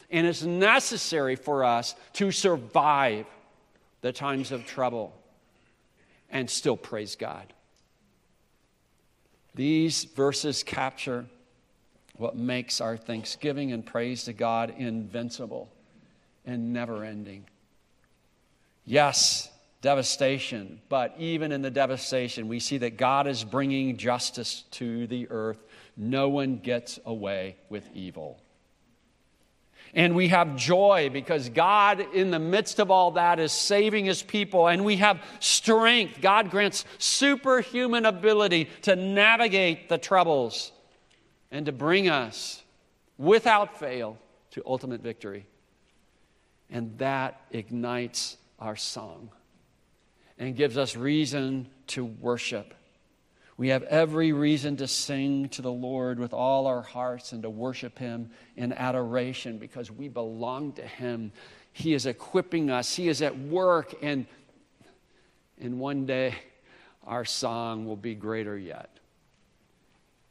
and 0.08 0.24
it's 0.24 0.42
necessary 0.42 1.34
for 1.34 1.64
us 1.64 1.96
to 2.12 2.30
survive 2.30 3.26
the 4.02 4.12
times 4.12 4.52
of 4.52 4.66
trouble 4.66 5.16
and 6.32 6.50
still 6.50 6.76
praise 6.76 7.14
God. 7.14 7.52
These 9.54 10.04
verses 10.04 10.62
capture 10.62 11.26
what 12.16 12.36
makes 12.36 12.80
our 12.80 12.96
thanksgiving 12.96 13.72
and 13.72 13.84
praise 13.84 14.24
to 14.24 14.32
God 14.32 14.74
invincible 14.76 15.70
and 16.44 16.72
never 16.72 17.04
ending. 17.04 17.44
Yes, 18.84 19.50
devastation, 19.82 20.80
but 20.88 21.14
even 21.18 21.52
in 21.52 21.62
the 21.62 21.70
devastation, 21.70 22.48
we 22.48 22.60
see 22.60 22.78
that 22.78 22.96
God 22.96 23.26
is 23.26 23.44
bringing 23.44 23.96
justice 23.96 24.64
to 24.72 25.06
the 25.06 25.28
earth. 25.30 25.58
No 25.96 26.28
one 26.28 26.56
gets 26.58 26.98
away 27.04 27.56
with 27.68 27.88
evil. 27.94 28.41
And 29.94 30.14
we 30.14 30.28
have 30.28 30.56
joy 30.56 31.10
because 31.12 31.50
God, 31.50 32.00
in 32.14 32.30
the 32.30 32.38
midst 32.38 32.78
of 32.78 32.90
all 32.90 33.12
that, 33.12 33.38
is 33.38 33.52
saving 33.52 34.06
his 34.06 34.22
people. 34.22 34.66
And 34.66 34.84
we 34.84 34.96
have 34.96 35.22
strength. 35.38 36.20
God 36.22 36.50
grants 36.50 36.86
superhuman 36.98 38.06
ability 38.06 38.70
to 38.82 38.96
navigate 38.96 39.90
the 39.90 39.98
troubles 39.98 40.72
and 41.50 41.66
to 41.66 41.72
bring 41.72 42.08
us 42.08 42.62
without 43.18 43.78
fail 43.78 44.16
to 44.52 44.62
ultimate 44.64 45.02
victory. 45.02 45.46
And 46.70 46.96
that 46.98 47.42
ignites 47.50 48.38
our 48.58 48.76
song 48.76 49.28
and 50.38 50.56
gives 50.56 50.78
us 50.78 50.96
reason 50.96 51.68
to 51.88 52.06
worship 52.06 52.74
we 53.56 53.68
have 53.68 53.82
every 53.84 54.32
reason 54.32 54.76
to 54.78 54.88
sing 54.88 55.48
to 55.50 55.62
the 55.62 55.72
Lord 55.72 56.18
with 56.18 56.32
all 56.32 56.66
our 56.66 56.82
hearts 56.82 57.32
and 57.32 57.42
to 57.42 57.50
worship 57.50 57.98
Him 57.98 58.30
in 58.56 58.72
adoration 58.72 59.58
because 59.58 59.90
we 59.90 60.08
belong 60.08 60.72
to 60.72 60.82
Him. 60.82 61.32
He 61.72 61.94
is 61.94 62.06
equipping 62.06 62.70
us, 62.70 62.94
He 62.94 63.08
is 63.08 63.22
at 63.22 63.38
work, 63.38 63.94
and, 64.02 64.26
and 65.60 65.78
one 65.78 66.06
day 66.06 66.34
our 67.06 67.24
song 67.24 67.86
will 67.86 67.96
be 67.96 68.14
greater 68.14 68.56
yet. 68.56 68.88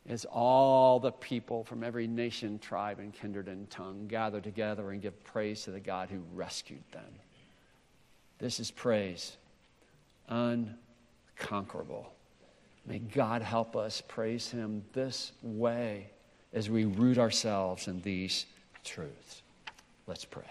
As 0.10 0.26
all 0.26 1.00
the 1.00 1.12
people 1.12 1.64
from 1.64 1.84
every 1.84 2.08
nation, 2.08 2.58
tribe, 2.58 2.98
and 2.98 3.14
kindred 3.14 3.48
and 3.48 3.70
tongue 3.70 4.08
gather 4.08 4.42
together 4.42 4.90
and 4.90 5.00
give 5.00 5.24
praise 5.24 5.64
to 5.66 5.72
the 5.72 5.80
God 5.80 6.10
who 6.10 6.24
rescued 6.34 6.84
them. 6.92 7.14
This 8.40 8.60
is 8.60 8.72
praise 8.72 9.38
unconquerable. 10.28 12.12
May 12.86 13.00
God 13.00 13.42
help 13.42 13.76
us 13.76 14.02
praise 14.02 14.50
Him 14.50 14.84
this 14.94 15.32
way 15.42 16.08
as 16.54 16.70
we 16.70 16.86
root 16.86 17.18
ourselves 17.18 17.88
in 17.88 18.02
these 18.02 18.46
truths. 18.84 19.42
Let's 20.08 20.26
pray. 20.26 20.44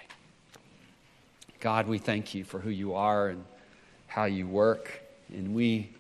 God, 1.59 1.89
we 1.89 1.99
thank 1.99 2.35
you 2.35 2.45
for 2.45 2.59
who 2.59 2.71
you 2.71 2.95
are 2.95 3.29
and 3.29 3.45
how 4.07 4.25
you 4.25 4.47
work. 4.47 5.03
And 5.29 5.55
we, 5.55 5.91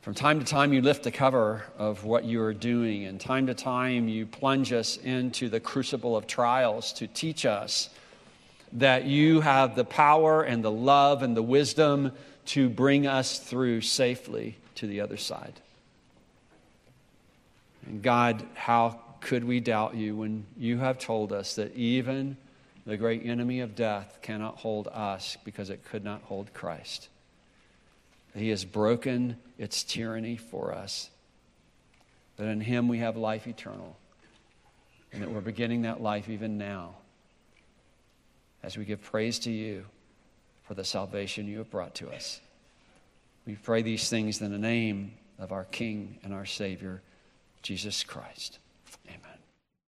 from 0.00 0.14
time 0.14 0.38
to 0.38 0.46
time, 0.46 0.72
you 0.72 0.80
lift 0.80 1.02
the 1.02 1.10
cover 1.10 1.64
of 1.76 2.04
what 2.04 2.24
you 2.24 2.40
are 2.40 2.54
doing. 2.54 3.04
And 3.04 3.20
time 3.20 3.46
to 3.48 3.54
time, 3.54 4.08
you 4.08 4.24
plunge 4.24 4.72
us 4.72 4.96
into 4.96 5.48
the 5.48 5.60
crucible 5.60 6.16
of 6.16 6.26
trials 6.26 6.92
to 6.94 7.06
teach 7.06 7.44
us 7.44 7.90
that 8.72 9.04
you 9.04 9.40
have 9.40 9.76
the 9.76 9.84
power 9.84 10.42
and 10.42 10.64
the 10.64 10.70
love 10.70 11.22
and 11.22 11.36
the 11.36 11.42
wisdom 11.42 12.12
to 12.46 12.68
bring 12.68 13.06
us 13.06 13.38
through 13.38 13.80
safely 13.80 14.56
to 14.76 14.86
the 14.86 15.00
other 15.00 15.16
side. 15.16 15.54
And 17.86 18.02
God, 18.02 18.44
how 18.54 19.00
could 19.20 19.44
we 19.44 19.60
doubt 19.60 19.94
you 19.94 20.16
when 20.16 20.46
you 20.56 20.78
have 20.78 20.98
told 20.98 21.32
us 21.32 21.56
that 21.56 21.74
even 21.74 22.36
the 22.84 22.96
great 22.96 23.24
enemy 23.24 23.60
of 23.60 23.74
death 23.74 24.18
cannot 24.22 24.58
hold 24.58 24.88
us 24.88 25.36
because 25.44 25.70
it 25.70 25.84
could 25.84 26.04
not 26.04 26.22
hold 26.22 26.52
Christ? 26.52 27.08
He 28.34 28.50
has 28.50 28.64
broken 28.64 29.36
its 29.58 29.82
tyranny 29.82 30.36
for 30.36 30.74
us. 30.74 31.08
That 32.36 32.48
in 32.48 32.60
Him 32.60 32.86
we 32.86 32.98
have 32.98 33.16
life 33.16 33.46
eternal. 33.46 33.96
And 35.12 35.22
that 35.22 35.30
we're 35.30 35.40
beginning 35.40 35.82
that 35.82 36.02
life 36.02 36.28
even 36.28 36.58
now 36.58 36.96
as 38.62 38.76
we 38.76 38.84
give 38.84 39.02
praise 39.02 39.38
to 39.40 39.50
you 39.50 39.86
for 40.66 40.74
the 40.74 40.84
salvation 40.84 41.46
you 41.46 41.58
have 41.58 41.70
brought 41.70 41.94
to 41.96 42.10
us. 42.10 42.40
We 43.46 43.54
pray 43.54 43.82
these 43.82 44.08
things 44.08 44.42
in 44.42 44.50
the 44.50 44.58
name 44.58 45.12
of 45.38 45.52
our 45.52 45.64
King 45.64 46.18
and 46.24 46.34
our 46.34 46.46
Savior, 46.46 47.02
Jesus 47.62 48.02
Christ. 48.02 48.58